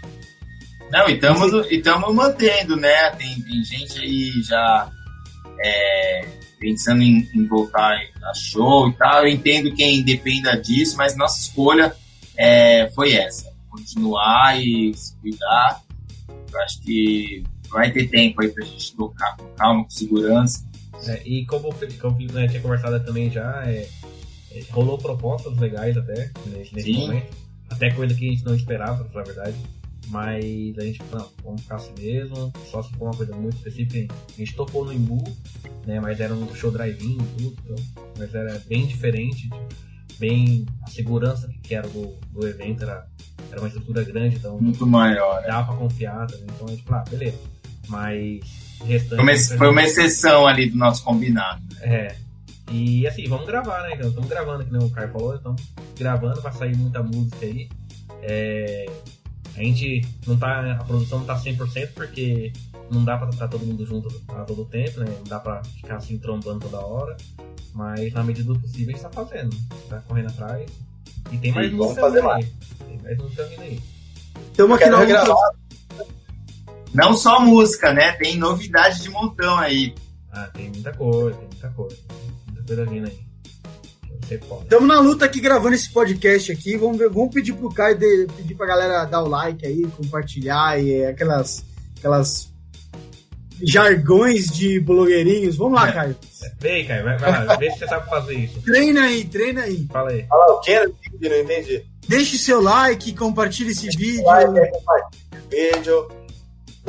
[0.91, 3.11] Não, e estamos mantendo, né?
[3.11, 4.91] Tem, tem gente aí já
[5.63, 6.27] é,
[6.59, 9.23] pensando em, em, voltar a show e tal.
[9.23, 11.95] Eu entendo quem dependa disso, mas nossa escolha
[12.35, 15.81] é, foi essa: continuar e se cuidar.
[16.51, 20.65] Eu acho que vai ter tempo aí pra gente tocar com calma, com segurança.
[21.07, 23.87] É, e como, como né, tinha conversado também já, é,
[24.51, 27.31] é, rolou propostas legais até nesse, nesse momento.
[27.69, 29.55] Até coisa que a gente não esperava, na verdade.
[30.07, 34.13] Mas a gente não, vamos ficar assim mesmo, só se for uma coisa muito específica.
[34.27, 35.23] A gente tocou no Imbu,
[35.87, 36.01] né?
[36.01, 37.75] Mas era um show drive-in e tudo, então,
[38.17, 39.49] mas era bem diferente,
[40.19, 43.07] bem a segurança que era do, do evento era,
[43.49, 45.41] era uma estrutura grande, então muito maior.
[45.43, 45.47] Né?
[45.47, 46.47] Dava pra confiar também.
[46.55, 47.37] Então a gente falou, ah, beleza
[47.91, 48.39] mas
[48.85, 49.57] restante.
[49.57, 51.61] Foi uma, exceção ali do nosso combinado.
[51.81, 52.15] É.
[52.71, 53.93] E assim, vamos gravar, né?
[53.93, 55.61] Estamos gravando, que nem o Caio falou, estamos
[55.99, 57.69] gravando, vai sair muita música aí.
[58.23, 58.89] É,
[59.57, 60.71] a gente não tá.
[60.79, 62.53] A produção não tá 100% porque
[62.89, 65.05] não dá pra estar todo mundo junto a todo tempo, né?
[65.17, 67.17] Não dá pra ficar assim trombando toda hora.
[67.73, 69.55] Mas na medida do possível a gente tá fazendo.
[69.89, 70.69] Tá correndo atrás.
[71.31, 72.47] E tem mais música fazer mais.
[72.87, 73.81] Tem mais música vindo aí.
[74.51, 75.60] Estamos aqui na gravar.
[76.93, 78.11] Não só música, né?
[78.13, 79.93] Tem novidade de montão aí.
[80.31, 81.97] Ah, tem muita coisa, tem muita coisa.
[82.47, 83.31] Muita coisa vindo aí.
[84.29, 86.77] Estamos na luta aqui gravando esse podcast aqui.
[86.77, 90.81] Vamos, ver, vamos pedir pro Caio de, pedir pra galera dar o like aí, compartilhar
[90.81, 91.65] e aquelas,
[91.97, 92.49] aquelas
[93.61, 95.57] jargões de blogueirinhos.
[95.57, 96.15] Vamos lá, Caio.
[96.61, 98.61] Vem, Caio, vai, vai lá, vê se você sabe fazer isso.
[98.61, 99.85] Treina aí, treina aí.
[99.91, 100.25] Fala aí.
[100.27, 100.79] Fala o quê?
[101.21, 101.83] Não entendi.
[102.07, 104.23] Deixe seu like, compartilhe esse vídeo.
[104.23, 105.21] Like, compartilhe
[105.51, 106.07] vídeo,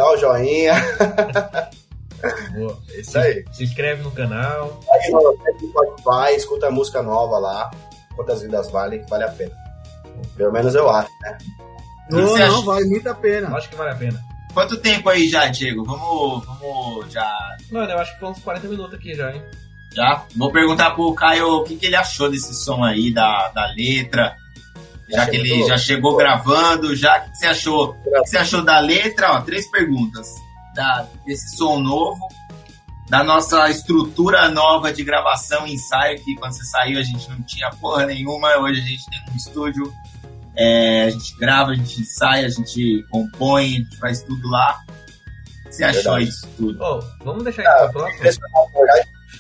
[0.02, 0.74] dá o joinha.
[2.54, 2.78] Boa.
[2.98, 3.44] Isso aí.
[3.52, 4.80] Se inscreve no canal.
[4.90, 5.38] Aí no
[5.68, 7.70] Spotify, escuta a música nova lá.
[8.16, 9.52] Quantas vidas vale, vale a pena.
[10.36, 11.38] Pelo menos eu acho, né?
[12.10, 12.60] Não, não, acha?
[12.62, 13.56] vale muito a pena.
[13.56, 14.20] Acho que vale a pena.
[14.52, 15.84] Quanto tempo aí já, Diego?
[15.84, 17.56] Vamos, vamos já.
[17.70, 19.42] Mano, eu acho que foi uns 40 minutos aqui já, hein?
[19.94, 20.24] Já?
[20.36, 24.36] Vou perguntar pro Caio o que, que ele achou desse som aí, da, da letra.
[25.12, 27.90] Já que ele já chegou gravando, já o que você achou?
[27.90, 29.32] O que você achou da letra?
[29.32, 30.28] Ó, três perguntas.
[30.74, 32.26] Da, desse som novo,
[33.10, 37.68] da nossa estrutura nova de gravação ensaio, que quando você saiu a gente não tinha
[37.78, 39.92] porra nenhuma, hoje a gente tem um estúdio
[40.56, 44.80] é, a gente grava, a gente ensaia, a gente compõe, a gente faz tudo lá.
[45.70, 46.28] Você achou Verdade.
[46.28, 46.78] isso tudo?
[46.82, 48.44] Oh, vamos deixar isso ah, pro próximo?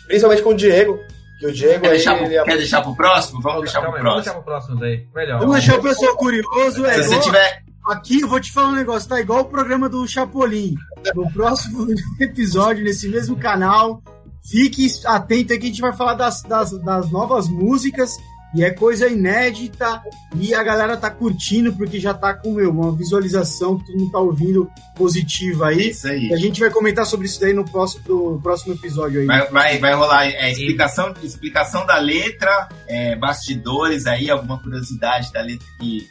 [0.06, 1.00] Principalmente com o Diego.
[1.42, 2.44] Que o Diego quer, deixar, pro, é...
[2.44, 3.40] quer deixar pro próximo?
[3.42, 4.08] Vamos, deixar pro próximo.
[4.08, 5.06] Vamos deixar pro próximo daí.
[5.12, 5.40] Melhor.
[5.40, 6.86] Vamos deixar o pessoal curioso.
[6.86, 7.62] É Se você tiver.
[7.84, 10.76] Aqui eu vou te falar um negócio, tá igual o programa do Chapolin.
[11.16, 11.88] No próximo
[12.20, 14.00] episódio, nesse mesmo canal,
[14.48, 18.16] fique atento aí que a gente vai falar das, das, das novas músicas
[18.54, 20.02] e é coisa inédita
[20.36, 24.12] e a galera tá curtindo porque já tá com meu, uma visualização que todo mundo
[24.12, 25.90] tá ouvindo positiva aí.
[25.90, 26.28] Isso aí.
[26.28, 29.26] E a gente vai comentar sobre isso daí no próximo, do próximo episódio aí.
[29.26, 35.40] Vai, vai, vai rolar é, explicação, explicação da letra, é, bastidores aí, alguma curiosidade da
[35.40, 36.10] letra que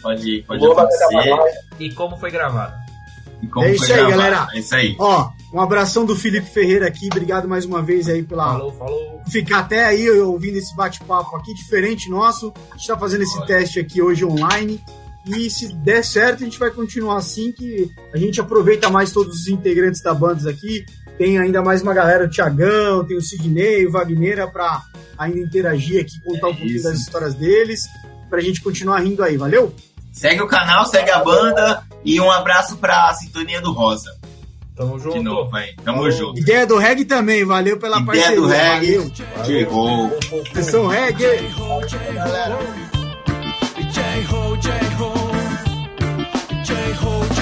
[0.00, 1.64] pode, pode acontecer.
[1.80, 2.74] E como foi gravado.
[3.62, 4.10] é isso aí, gravado.
[4.10, 4.48] galera.
[4.54, 4.94] É isso aí.
[5.00, 7.06] Ó, um abração do Felipe Ferreira aqui.
[7.06, 8.54] Obrigado mais uma vez aí pela.
[8.54, 9.22] Falou, falou.
[9.28, 12.52] Ficar até aí ouvindo esse bate-papo aqui, diferente nosso.
[12.72, 14.82] A gente tá fazendo esse teste aqui hoje online.
[15.24, 19.42] E se der certo, a gente vai continuar assim, que a gente aproveita mais todos
[19.42, 20.84] os integrantes da banda aqui.
[21.16, 24.82] Tem ainda mais uma galera, o Tiagão, tem o Sidney, o Wagner, para
[25.16, 26.84] ainda interagir aqui, contar é um pouquinho isso.
[26.84, 27.80] das histórias deles,
[28.28, 29.72] pra gente continuar rindo aí, valeu?
[30.12, 34.10] Segue o canal, segue a banda e um abraço pra Sintonia do Rosa.
[34.76, 35.18] Tamo junto.
[35.18, 35.72] De novo, hein?
[35.84, 36.10] Tamo Falou.
[36.10, 36.40] junto.
[36.40, 38.38] Ideia do reggae também, valeu pela Ideia parceria.
[38.38, 39.12] Ideia do reggae, valeu.
[39.46, 40.10] J-Ho.
[40.54, 41.36] Sessão reggae.
[41.36, 42.58] J-Ho, J-Ho,
[44.56, 44.56] J-Ho,
[46.64, 47.33] J-Ho.